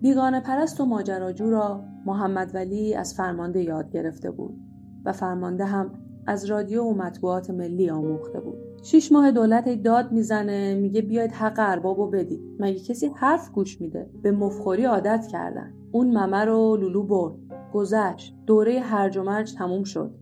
بیگانه 0.01 0.39
پرست 0.39 0.81
و 0.81 0.85
ماجراجو 0.85 1.49
را 1.49 1.83
محمد 2.05 2.55
ولی 2.55 2.95
از 2.95 3.13
فرمانده 3.13 3.63
یاد 3.63 3.89
گرفته 3.91 4.31
بود 4.31 4.59
و 5.05 5.11
فرمانده 5.11 5.65
هم 5.65 5.91
از 6.27 6.45
رادیو 6.45 6.83
و 6.83 6.93
مطبوعات 6.93 7.49
ملی 7.49 7.89
آموخته 7.89 8.39
بود. 8.39 8.57
شیش 8.83 9.11
ماه 9.11 9.31
دولت 9.31 9.83
داد 9.83 10.11
می‌زنه 10.11 10.75
میگه 10.75 11.01
بیاید 11.01 11.31
حق 11.31 11.55
اربابو 11.57 12.09
بدید. 12.09 12.41
مگه 12.59 12.79
کسی 12.79 13.11
حرف 13.15 13.51
گوش 13.51 13.81
میده؟ 13.81 14.09
به 14.21 14.31
مفخوری 14.31 14.83
عادت 14.83 15.27
کردن. 15.31 15.73
اون 15.91 16.07
ممه 16.07 16.45
رو 16.45 16.77
لولو 16.77 17.03
برد. 17.03 17.35
گذشت. 17.73 18.35
دوره 18.45 18.79
هرج 18.79 19.17
و 19.17 19.23
مرج 19.23 19.53
تموم 19.53 19.83
شد. 19.83 20.15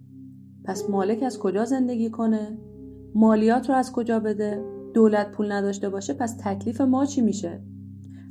پس 0.66 0.90
مالک 0.90 1.24
از 1.24 1.40
کجا 1.40 1.66
زندگی 1.66 2.10
کنه؟ 2.10 2.58
مالیات 3.16 3.70
رو 3.70 3.76
از 3.76 3.92
کجا 3.92 4.20
بده؟ 4.20 4.64
دولت 4.94 5.32
پول 5.32 5.52
نداشته 5.52 5.90
باشه 5.90 6.14
پس 6.14 6.38
تکلیف 6.44 6.82
ما 6.82 7.06
چی 7.06 7.22
میشه؟ 7.22 7.62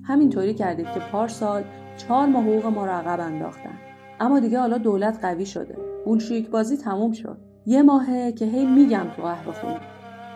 همینطوری 0.02 0.54
کردید 0.54 0.86
که 0.86 1.00
پارسال 1.12 1.62
چهار 1.96 2.26
ماه 2.26 2.44
حقوق 2.44 2.66
ما 2.66 2.86
رو 2.86 2.92
عقب 2.92 3.20
انداختن. 3.20 3.78
اما 4.20 4.40
دیگه 4.40 4.58
حالا 4.58 4.78
دولت 4.78 5.18
قوی 5.22 5.46
شده. 5.46 5.76
بولشویک 6.04 6.50
بازی 6.50 6.76
تموم 6.76 7.12
شد. 7.12 7.38
یه 7.66 7.82
ماهه 7.82 8.32
که 8.32 8.44
هی 8.44 8.66
میگم 8.66 9.06
تو 9.16 9.22
قهوه 9.22 9.52
خونه. 9.52 9.80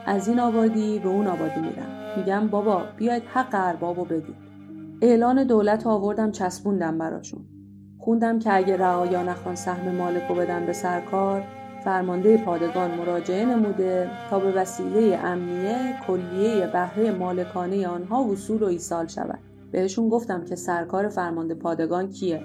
از 0.07 0.29
این 0.29 0.41
آبادی 0.41 0.99
به 0.99 1.09
اون 1.09 1.26
آبادی 1.26 1.61
میرم. 1.61 2.16
میگم 2.16 2.49
بابا 2.49 2.83
بیاید 2.97 3.22
حق 3.35 3.49
اربابو 3.53 4.05
بدید. 4.05 4.37
اعلان 5.03 5.45
دولت 5.45 5.87
آوردم 5.87 6.31
چسبوندم 6.31 6.99
براشون. 6.99 7.41
خوندم 7.99 8.39
که 8.39 8.57
اگه 8.57 8.76
رعایا 8.76 9.22
نخوان 9.22 9.55
سهم 9.55 9.95
مالکو 9.95 10.35
بدن 10.35 10.66
به 10.66 10.72
سرکار 10.72 11.43
فرمانده 11.85 12.37
پادگان 12.45 12.91
مراجعه 12.91 13.45
نموده 13.45 14.11
تا 14.31 14.39
به 14.39 14.53
وسیله 14.53 15.18
امنیه 15.24 15.95
کلیه 16.07 16.66
بهره 16.66 17.11
مالکانه 17.11 17.89
آنها 17.89 18.24
وصول 18.24 18.62
و 18.62 18.66
ایصال 18.66 19.07
شود. 19.07 19.39
بهشون 19.72 20.09
گفتم 20.09 20.45
که 20.45 20.57
سرکار 20.57 21.09
فرمانده 21.09 21.55
پادگان 21.55 22.09
کیه. 22.09 22.43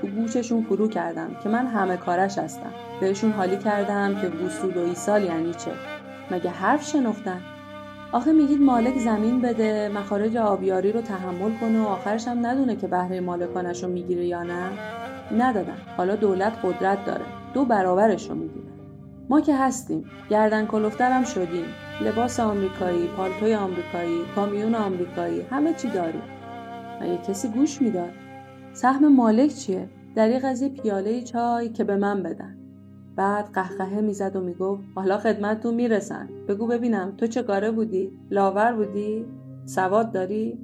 تو 0.00 0.06
گوششون 0.06 0.62
فرو 0.62 0.88
کردم 0.88 1.30
که 1.42 1.48
من 1.48 1.66
همه 1.66 1.96
کارش 1.96 2.38
هستم. 2.38 2.70
بهشون 3.00 3.32
حالی 3.32 3.56
کردم 3.56 4.20
که 4.20 4.28
وصول 4.28 4.76
و 4.76 4.80
ایصال 4.80 5.22
یعنی 5.22 5.54
چه؟ 5.54 5.70
مگه 6.30 6.50
حرف 6.50 6.84
شنفتن؟ 6.84 7.40
آخه 8.12 8.32
میگید 8.32 8.60
مالک 8.60 8.98
زمین 8.98 9.40
بده 9.40 9.88
مخارج 9.94 10.36
آبیاری 10.36 10.92
رو 10.92 11.00
تحمل 11.00 11.52
کنه 11.60 11.80
و 11.80 11.86
آخرش 11.86 12.28
هم 12.28 12.46
ندونه 12.46 12.76
که 12.76 12.86
بهره 12.86 13.20
مالکانش 13.20 13.84
رو 13.84 13.90
می‌گیره 13.90 14.26
یا 14.26 14.42
نه؟ 14.42 14.70
ندادن. 15.38 15.76
حالا 15.96 16.16
دولت 16.16 16.52
قدرت 16.62 17.04
داره. 17.04 17.24
دو 17.54 17.64
برابرش 17.64 18.28
رو 18.28 18.34
می‌گیره. 18.34 18.66
ما 19.28 19.40
که 19.40 19.56
هستیم. 19.56 20.04
گردن 20.30 20.66
کلفترم 20.66 21.24
شدیم. 21.24 21.64
لباس 22.00 22.40
آمریکایی 22.40 23.06
پالتوی 23.06 23.54
آمریکایی 23.54 24.18
کامیون 24.34 24.74
آمریکایی 24.74 25.40
همه 25.50 25.74
چی 25.74 25.88
داریم. 25.88 26.22
مگه 27.00 27.18
کسی 27.28 27.48
گوش 27.48 27.82
می‌داد؟ 27.82 28.10
سهم 28.72 29.16
مالک 29.16 29.50
چیه؟ 29.54 29.88
در 30.14 30.28
این 30.28 30.38
قضیه 30.38 30.68
پیاله 30.68 31.22
چای 31.22 31.68
که 31.68 31.84
به 31.84 31.96
من 31.96 32.22
بدن. 32.22 32.58
بعد 33.16 33.50
قهقهه 33.52 34.00
می‌زد 34.00 34.36
و 34.36 34.40
می‌گفت 34.40 34.82
حالا 34.94 35.18
خدمتتون 35.18 35.74
می‌رسن. 35.74 36.28
بگو 36.48 36.66
ببینم 36.66 37.14
تو 37.16 37.26
چه 37.26 37.42
کاره 37.42 37.70
بودی؟ 37.70 38.12
لاور 38.30 38.72
بودی؟ 38.72 39.26
سواد 39.64 40.12
داری؟ 40.12 40.58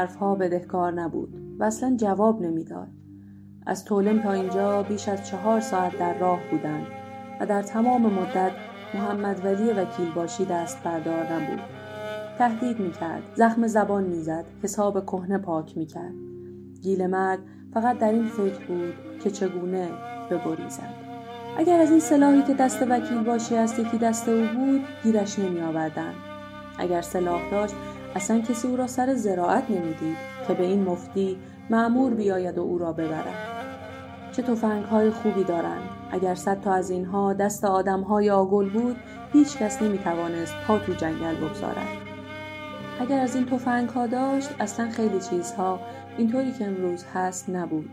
حرفها 0.00 0.34
بدهکار 0.34 0.92
نبود 0.92 1.34
و 1.58 1.64
اصلا 1.64 1.96
جواب 1.96 2.42
نمی‌داد. 2.42 2.88
از 3.66 3.84
تولم 3.84 4.22
تا 4.22 4.32
اینجا 4.32 4.82
بیش 4.82 5.08
از 5.08 5.26
چهار 5.26 5.60
ساعت 5.60 5.98
در 5.98 6.18
راه 6.18 6.40
بودند 6.50 6.86
و 7.40 7.46
در 7.46 7.62
تمام 7.62 8.02
مدت 8.02 8.52
محمد 8.94 9.44
ولی 9.44 9.72
وکیل 9.72 10.12
باشی 10.14 10.44
دست 10.44 10.82
بردار 10.84 11.32
نبود. 11.32 11.60
تهدید 12.38 12.80
می‌کرد 12.80 13.22
زخم 13.34 13.66
زبان 13.66 14.04
می‌زد 14.04 14.44
حساب 14.62 15.06
کهنه 15.06 15.38
پاک 15.38 15.76
می‌کرد. 15.76 16.14
گیل 16.82 17.06
مرد 17.06 17.38
فقط 17.74 17.98
در 17.98 18.12
این 18.12 18.26
فکر 18.26 18.66
بود 18.66 18.94
که 19.24 19.30
چگونه 19.30 19.88
ببریزد 20.30 20.94
اگر 21.58 21.80
از 21.80 21.90
این 21.90 22.00
سلاحی 22.00 22.42
که 22.42 22.54
دست 22.54 22.82
وکیل 22.82 23.22
باشی 23.22 23.56
است 23.56 23.78
یکی 23.78 23.98
دست 23.98 24.28
او 24.28 24.46
بود 24.56 24.80
گیرش 25.02 25.38
نمی 25.38 25.60
آوردن. 25.60 26.12
اگر 26.78 27.00
سلاح 27.00 27.50
داشت 27.50 27.74
اصلا 28.14 28.40
کسی 28.40 28.68
او 28.68 28.76
را 28.76 28.86
سر 28.86 29.14
زراعت 29.14 29.70
نمی‌دید 29.70 30.16
که 30.48 30.54
به 30.54 30.64
این 30.64 30.82
مفتی 30.82 31.38
معمور 31.70 32.14
بیاید 32.14 32.58
و 32.58 32.60
او 32.60 32.78
را 32.78 32.92
ببرد. 32.92 33.34
چه 34.32 34.42
توفنگ 34.42 34.84
های 34.84 35.10
خوبی 35.10 35.44
دارند. 35.44 35.88
اگر 36.10 36.34
صد 36.34 36.60
تا 36.60 36.72
از 36.72 36.90
اینها 36.90 37.32
دست 37.32 37.64
آدم 37.64 38.00
های 38.00 38.30
آگل 38.30 38.68
بود 38.68 38.96
هیچ 39.32 39.56
کس 39.56 39.82
نمی 39.82 39.98
توانست 39.98 40.54
پا 40.66 40.78
تو 40.78 40.92
جنگل 40.92 41.34
بگذارد. 41.34 41.88
اگر 43.00 43.20
از 43.20 43.36
این 43.36 43.46
توفنگ 43.46 43.88
ها 43.88 44.06
داشت 44.06 44.50
اصلا 44.60 44.90
خیلی 44.90 45.20
چیزها 45.20 45.80
اینطوری 46.18 46.52
که 46.52 46.64
امروز 46.64 47.04
هست 47.14 47.50
نبود. 47.50 47.90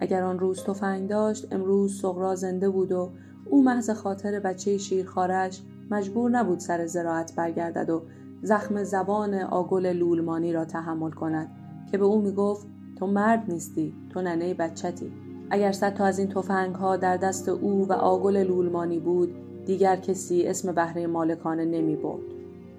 اگر 0.00 0.22
آن 0.22 0.38
روز 0.38 0.64
تفنگ 0.64 1.08
داشت 1.08 1.52
امروز 1.52 2.00
سغرا 2.00 2.34
زنده 2.34 2.68
بود 2.68 2.92
و 2.92 3.10
او 3.44 3.64
محض 3.64 3.90
خاطر 3.90 4.40
بچه 4.40 4.78
شیرخارش 4.78 5.62
مجبور 5.90 6.30
نبود 6.30 6.58
سر 6.58 6.86
زراعت 6.86 7.32
برگردد 7.36 7.90
و 7.90 8.02
زخم 8.42 8.82
زبان 8.84 9.34
آگل 9.34 9.92
لولمانی 9.92 10.52
را 10.52 10.64
تحمل 10.64 11.10
کند 11.10 11.48
که 11.90 11.98
به 11.98 12.04
او 12.04 12.20
می‌گفت 12.20 12.66
تو 12.96 13.06
مرد 13.06 13.44
نیستی 13.48 13.94
تو 14.10 14.22
ننه 14.22 14.54
بچتی. 14.54 15.12
اگر 15.50 15.72
صد 15.72 15.94
تا 15.94 16.04
از 16.04 16.18
این 16.18 16.28
تفنگ 16.28 16.74
ها 16.74 16.96
در 16.96 17.16
دست 17.16 17.48
او 17.48 17.88
و 17.88 17.92
آگل 17.92 18.36
لولمانی 18.36 18.98
بود 18.98 19.34
دیگر 19.66 19.96
کسی 19.96 20.46
اسم 20.46 20.72
بهره 20.72 21.06
مالکانه 21.06 21.64
نمی 21.64 21.96
برد. 21.96 22.22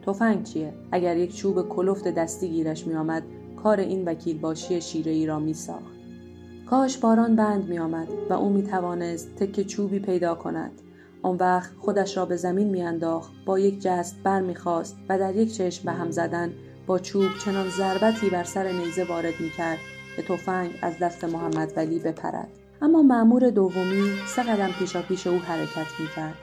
تفنگ 0.06 0.44
چیه؟ 0.44 0.74
اگر 0.92 1.18
یک 1.18 1.36
چوب 1.36 1.70
کلفت 1.70 2.08
دستی 2.08 2.50
گیرش 2.50 2.88
می 2.88 2.96
آمد 2.96 3.24
کار 3.64 3.80
این 3.80 4.06
وکیل 4.06 4.40
باشی 4.40 4.82
شیره 4.82 5.12
ای 5.12 5.26
را 5.26 5.40
می 5.40 5.54
ساخت. 5.54 5.96
کاش 6.70 6.98
باران 6.98 7.36
بند 7.36 7.70
می 7.70 7.80
آمد 7.80 8.08
و 8.30 8.34
او 8.34 8.50
می 8.50 8.64
توانست 8.64 9.36
تک 9.36 9.62
چوبی 9.62 10.00
پیدا 10.00 10.36
کند. 10.36 10.72
آن 11.26 11.38
وقت 11.38 11.72
خودش 11.80 12.18
را 12.18 12.26
به 12.26 12.36
زمین 12.36 12.70
میانداخت 12.70 13.32
با 13.46 13.60
یک 13.60 13.82
جست 13.82 14.16
بر 14.24 14.42
می‌خواست 14.42 14.98
و 15.10 15.20
در 15.20 15.36
یک 15.36 15.54
چشم 15.54 15.86
به 15.86 15.92
هم 15.92 16.12
زدن 16.12 16.54
با 16.88 17.00
چوب 17.00 17.26
چنان 17.46 17.70
ضربتی 17.70 18.30
بر 18.30 18.44
سر 18.44 18.72
نیزه 18.72 19.04
وارد 19.04 19.34
می‌کرد 19.40 19.78
که 20.16 20.22
تفنگ 20.22 20.70
از 20.82 21.00
دست 21.00 21.24
محمد 21.24 21.74
ولی 21.76 22.00
بپرد. 22.00 22.48
اما 22.82 23.02
معمور 23.02 23.50
دومی 23.50 24.12
سه 24.28 24.44
قدم 24.44 24.72
پیشا 24.80 25.02
پیش 25.02 25.28
او 25.28 25.40
حرکت 25.40 26.00
می‌کرد. 26.00 26.36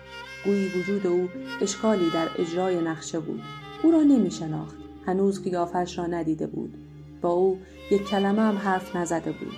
گویی 0.45 0.69
وجود 0.69 1.07
او 1.07 1.29
اشکالی 1.61 2.11
در 2.11 2.29
اجرای 2.39 2.81
نقشه 2.81 3.21
بود. 3.21 3.43
او 3.83 3.91
را 3.91 4.03
نمی 4.03 4.31
شناخت 4.31 4.77
هنوز 5.07 5.45
قیافش 5.45 5.99
را 5.99 6.07
ندیده 6.07 6.47
بود. 6.47 6.75
با 7.21 7.29
او 7.29 7.59
یک 7.91 8.09
کلمه 8.09 8.43
هم 8.43 8.57
حرف 8.57 8.97
نزده 8.97 9.33
بود. 9.33 9.57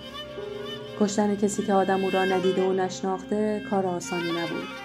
کشتن 1.01 1.37
کسی 1.37 1.63
که 1.63 1.73
آدم 1.73 2.05
او 2.05 2.11
را 2.11 2.25
ندیده 2.25 2.69
و 2.69 2.73
نشناخته 2.73 3.63
کار 3.71 3.87
آسانی 3.87 4.31
نبود. 4.31 4.84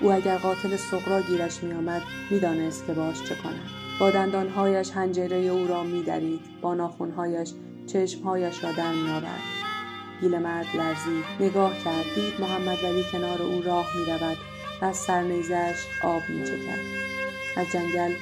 او 0.00 0.12
اگر 0.12 0.36
قاتل 0.36 0.76
سقرا 0.76 1.22
گیرش 1.22 1.62
میآمد 1.62 2.02
می‌دانست 2.30 2.86
که 2.86 2.92
باش 2.92 3.22
چه 3.22 3.34
کند. 3.34 3.70
با 4.00 4.10
دندانهایش 4.10 4.90
هنجره 4.90 5.36
او 5.36 5.66
را 5.66 5.82
میدرید 5.82 6.40
با 6.60 6.74
ناخونهایش 6.74 7.52
چشمهایش 7.86 8.64
را 8.64 8.72
در 8.72 8.92
میآورد. 8.92 9.40
گیل 10.20 10.38
مرد 10.38 10.66
لرزید 10.74 11.24
نگاه 11.40 11.72
کرد 11.84 12.04
دید 12.14 12.40
محمد 12.40 12.84
ولی 12.84 13.04
کنار 13.12 13.42
او 13.42 13.62
راه 13.62 13.86
می‌رود 13.96 14.38
و 14.82 14.84
از 14.84 14.96
سرنیزش 14.96 15.76
آب 16.02 16.22
میچکد. 16.28 16.80
از 17.56 17.66
جنگل 17.72 18.12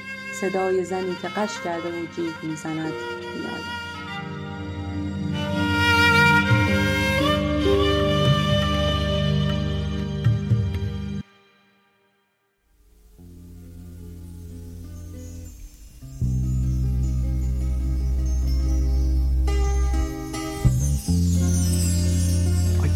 صدای 0.41 0.83
زنی 0.83 1.15
که 1.21 1.27
قش 1.27 1.61
کرده 1.63 1.89
و 1.89 2.05
جیغ 2.15 2.43
می‌زند 2.43 2.93
میآید. 3.35 3.76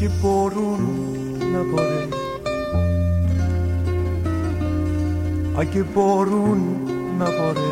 بارون 0.08 0.82
نباره. 1.56 2.08
اگه 5.58 5.84
بارون 5.84 6.60
نباره 7.16 7.72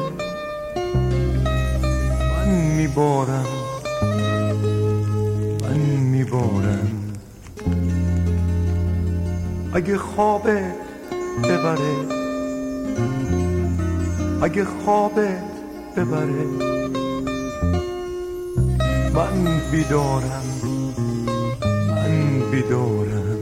من 2.32 2.76
میبارم. 2.78 3.46
من 5.62 5.78
میبارم. 6.00 6.90
اگه 9.74 9.98
خوابه 9.98 10.64
ببره 11.44 11.96
اگه 14.42 14.66
خوابه 14.66 15.30
ببره 15.98 16.46
من 19.14 19.62
بیدارم. 19.72 20.79
بیدارم. 22.52 23.39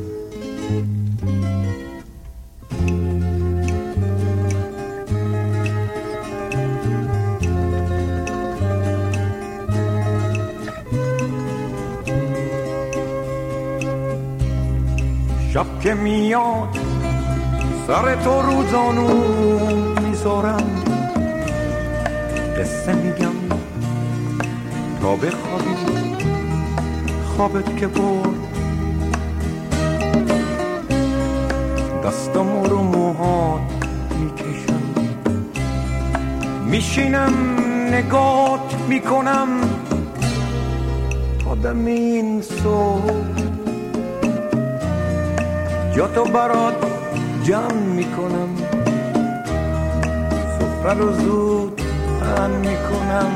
شب 15.53 15.80
که 15.80 15.93
میاد 15.93 16.78
سر 17.88 18.16
تو 18.16 18.41
روزانو 18.41 19.08
می‌ذارم. 20.01 20.84
قصه 22.58 22.93
میگم 22.93 23.36
تا 25.01 25.16
بخوابی 25.16 25.76
خوابت 27.38 27.78
که 27.78 27.88
برد. 27.88 28.37
دستم 32.08 32.64
رو 32.64 32.82
موهات 32.82 33.62
می‌کشم. 34.20 34.84
میشینم 36.66 37.34
نگات 37.91 38.76
می‌کنم. 38.89 39.47
تا 41.43 41.55
دم 41.55 41.86
این 41.86 42.41
صبح. 42.41 43.12
جا 45.95 46.08
تو 46.08 46.24
برات 46.24 46.76
جمع 47.43 47.74
می‌کنم. 47.74 48.49
سفره 50.60 50.93
رو 50.93 51.14
زود 51.14 51.82
پن 52.22 52.51
می‌کنم. 52.51 53.32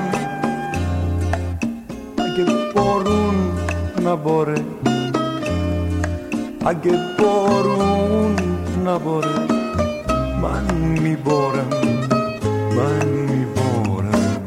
اگه 2.17 2.45
بارون 2.75 3.35
نباره. 4.05 4.61
اگه 6.65 6.91
بارون 7.19 8.50
نباره. 8.87 9.47
من 10.41 10.73
میبارم 10.75 11.69
من 12.75 13.07
میبارم. 13.07 14.41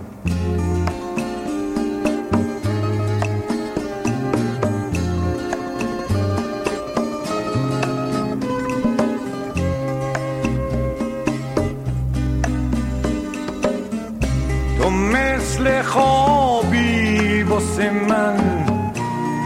تو 14.79 14.91
مثل 14.91 15.83
خوابی 15.83 17.43
واسه 17.43 17.91
من 17.91 18.37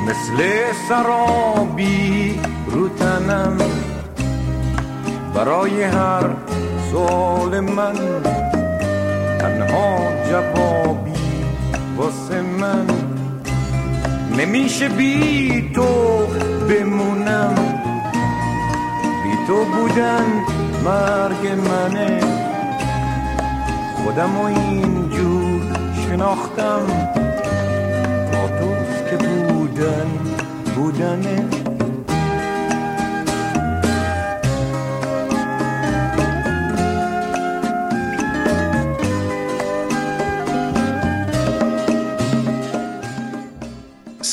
مثل 0.07 0.43
سرابی 0.89 2.41
رو 2.71 2.89
تنم. 2.89 3.78
برای 5.39 5.83
هر 5.83 6.31
سوال 6.91 7.61
من 7.61 7.95
تنها 9.39 9.99
جوابی 10.31 11.13
واسه 11.97 12.43
من. 12.43 12.87
نمیشه 14.39 14.89
بی 14.89 15.71
تو 15.75 16.27
بمونم. 16.69 17.55
بی 19.23 19.47
تو 19.47 19.65
بودن 19.65 20.25
مرگ 20.85 21.49
منه. 21.71 22.21
خودم 23.97 24.39
و 24.39 24.45
اینجور 24.45 25.61
شناختم. 26.05 26.87
با 28.33 28.49
که 29.11 29.17
بودن 29.17 30.07
بودنه. 30.77 31.68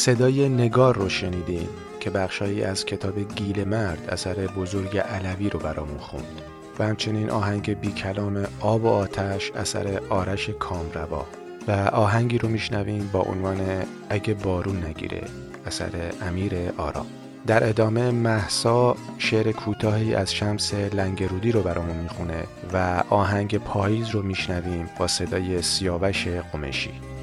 صدای 0.06 0.50
نگار 0.50 0.96
رو 0.96 1.10
شنیدیم 1.10 1.70
که 2.00 2.10
بخشایی 2.10 2.64
از 2.64 2.86
کتاب 2.86 3.20
گیل 3.20 3.64
مرد 3.64 4.10
اثر 4.10 4.34
بزرگ 4.34 4.98
علوی 4.98 5.50
رو 5.50 5.60
برامون 5.60 5.98
خوند. 5.98 6.42
و 6.80 6.84
همچنین 6.84 7.30
آهنگ 7.30 7.80
بی 7.80 7.92
کلام 7.92 8.48
آب 8.60 8.84
و 8.84 8.88
آتش 8.88 9.52
اثر 9.52 10.02
آرش 10.10 10.50
کامروا. 10.50 11.26
و 11.68 11.72
آهنگی 11.72 12.38
رو 12.38 12.50
میشنویم 12.50 13.10
با 13.14 13.20
عنوان 13.20 13.86
اگه 14.10 14.34
بارون 14.34 14.86
نگیره 14.86 15.22
اثر 15.66 15.92
امیر 16.22 16.54
آرام 16.78 17.06
در 17.48 17.70
ادامه 17.70 18.12
محسا 18.12 18.96
شعر 19.18 19.52
کوتاهی 19.52 20.16
از 20.16 20.34
شمس 20.34 20.74
لنگرودی 20.74 21.52
رو 21.52 21.62
برامون 21.62 21.98
می‌خونه 21.98 22.44
و 22.74 23.04
آهنگ 23.10 23.58
پاییز 23.58 24.10
رو 24.10 24.22
میشنویم 24.22 24.90
با 25.00 25.08
صدای 25.08 25.62
سیاوش 25.62 26.28
قمشی 26.28 27.15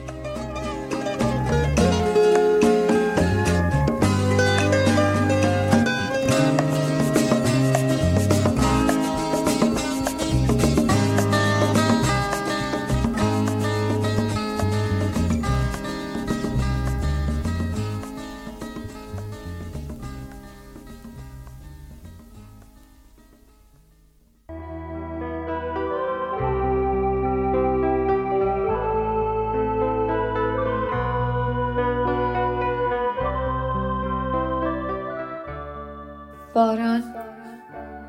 باران 36.55 37.03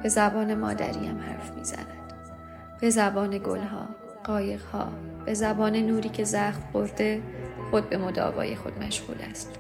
به 0.04 0.10
زبان 0.10 0.54
مادریم 0.54 1.20
حرف 1.28 1.52
می‌زند. 1.58 1.88
به 2.82 2.90
زبان 2.90 3.38
گلها 3.38 3.88
قایقها 4.24 4.88
به 5.26 5.34
زبان 5.34 5.76
نوری 5.76 6.10
که 6.10 6.24
زخم 6.24 6.62
خورده 6.72 7.22
خود 7.72 7.90
به 7.90 7.98
مداوای 7.98 8.56
خود 8.56 8.84
مشغول 8.84 9.16
است. 9.32 9.56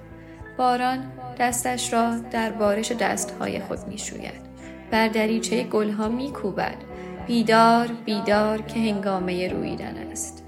باران 0.58 1.00
دستش 1.40 1.94
را 1.94 2.18
در 2.32 2.52
بارش 2.52 2.92
دستهای 2.92 3.60
خود 3.60 3.80
می‌شوید. 3.88 4.54
بر 4.92 5.08
دریچه 5.08 5.64
گلها 5.64 6.10
میکوبد. 6.10 6.76
بیدار 7.28 7.88
بیدار 8.06 8.62
که 8.62 8.80
هنگامه 8.80 9.48
رویدن 9.48 9.98
است. 10.12 10.44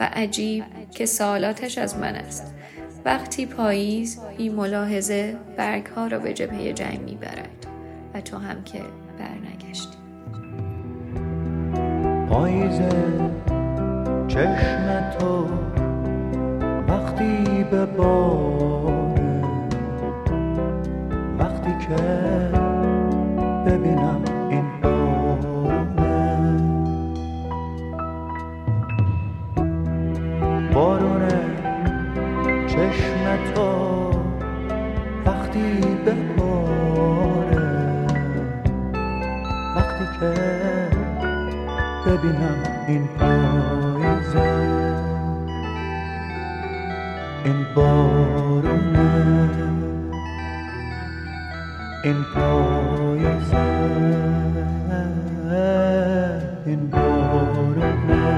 و 0.00 0.08
عجیب 0.12 0.64
که 0.90 1.06
سالاتش 1.06 1.78
از 1.78 1.98
من 1.98 2.14
است. 2.14 2.54
وقتی 3.04 3.46
پاییز 3.46 4.20
بی 4.36 4.48
ملاحظه 4.48 5.36
برگها 5.56 6.06
را 6.06 6.18
به 6.18 6.32
جبهه 6.32 6.72
جنگ 6.72 7.00
می‌برد. 7.00 7.61
و 8.14 8.20
تو 8.20 8.36
هم 8.38 8.64
که 8.64 8.82
برنگشتی. 9.18 9.96
پاییز 12.28 12.80
چشم 14.28 15.10
تو 15.18 15.48
وقتی 16.88 17.64
به 17.70 17.86
باره 17.86 19.42
وقتی 21.38 21.86
که 21.86 22.02
ببینم 23.66 24.31
این 42.92 43.08
پاییزه 43.18 44.40
این 47.44 47.66
بارونه 47.74 49.50
این 52.04 52.24
پاییزه 52.34 53.56
این 56.66 56.90
بارونه 56.90 58.28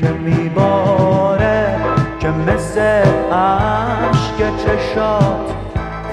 که 0.00 0.08
میباره 0.08 1.76
که 2.20 2.28
مثل 2.28 2.80
عشق 3.32 4.56
چشات 4.56 5.54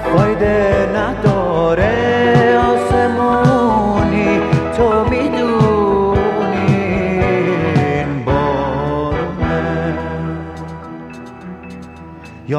فایده 0.03 0.89
نداره 0.95 2.46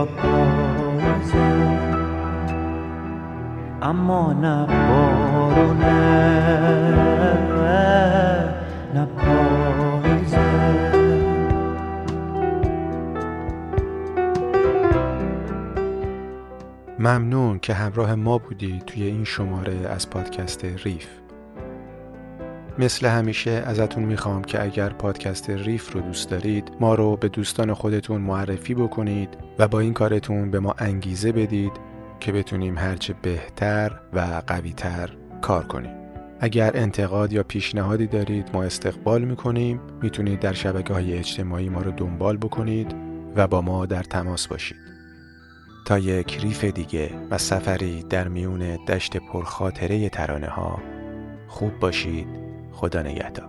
پاییزه 0.04 1.38
اما 3.82 4.32
نه 4.32 4.66
بارونه 4.66 5.98
ممنون 16.98 17.58
که 17.58 17.74
همراه 17.74 18.14
ما 18.14 18.38
بودی 18.38 18.82
توی 18.86 19.02
این 19.02 19.24
شماره 19.24 19.88
از 19.88 20.10
پادکست 20.10 20.64
ریف. 20.64 21.08
مثل 22.78 23.06
همیشه 23.06 23.50
ازتون 23.50 24.04
می‌خوام 24.04 24.44
که 24.44 24.62
اگر 24.62 24.88
پادکست 24.88 25.50
ریف 25.50 25.92
رو 25.92 26.00
دوست 26.00 26.30
دارید 26.30 26.72
ما 26.80 26.94
رو 26.94 27.16
به 27.16 27.28
دوستان 27.28 27.74
خودتون 27.74 28.20
معرفی 28.20 28.74
بکنید 28.74 29.28
و 29.58 29.68
با 29.68 29.80
این 29.80 29.92
کارتون 29.92 30.50
به 30.50 30.60
ما 30.60 30.74
انگیزه 30.78 31.32
بدید 31.32 31.72
که 32.20 32.32
بتونیم 32.32 32.78
هرچه 32.78 33.14
بهتر 33.22 34.00
و 34.12 34.42
قویتر 34.46 35.10
کار 35.42 35.64
کنیم. 35.64 35.90
اگر 36.40 36.70
انتقاد 36.74 37.32
یا 37.32 37.42
پیشنهادی 37.42 38.06
دارید 38.06 38.50
ما 38.52 38.62
استقبال 38.62 39.24
می‌کنیم. 39.24 39.80
می‌تونید 40.02 40.40
در 40.40 40.52
شبکه 40.52 40.94
های 40.94 41.18
اجتماعی 41.18 41.68
ما 41.68 41.82
رو 41.82 41.90
دنبال 41.90 42.36
بکنید 42.36 42.94
و 43.36 43.46
با 43.46 43.60
ما 43.60 43.86
در 43.86 44.02
تماس 44.02 44.46
باشید. 44.46 44.78
تا 45.86 45.98
یک 45.98 46.38
ریف 46.40 46.64
دیگه 46.64 47.10
و 47.30 47.38
سفری 47.38 48.02
در 48.02 48.28
میون 48.28 48.84
دشت 48.88 49.16
پرخاطره 49.16 50.08
ترانه 50.08 50.46
ها 50.48 50.78
خوب 51.48 51.78
باشید. 51.80 52.47
خدا 52.80 53.02
نگهدار. 53.02 53.48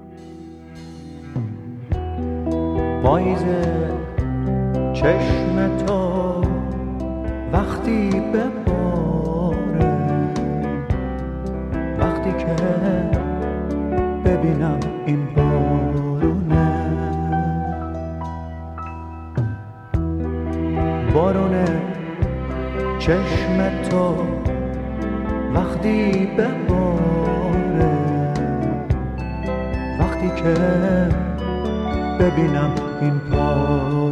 پاییز 3.03 3.43
چشم 4.93 5.77
تو 5.77 6.41
وقتی 7.53 8.09
به 8.09 8.43
باره 8.65 9.89
وقتی 11.99 12.31
که 12.31 12.55
ببینم 14.25 14.79
این 15.05 15.25
بارونه. 15.35 16.91
بارونه 21.13 21.65
چشم 22.99 23.83
تو 23.89 24.15
وقتی 25.53 26.27
به 26.37 26.47
که 30.35 30.53
ببینم 32.19 32.71
این 33.01 33.19
پاییزه 33.19 34.08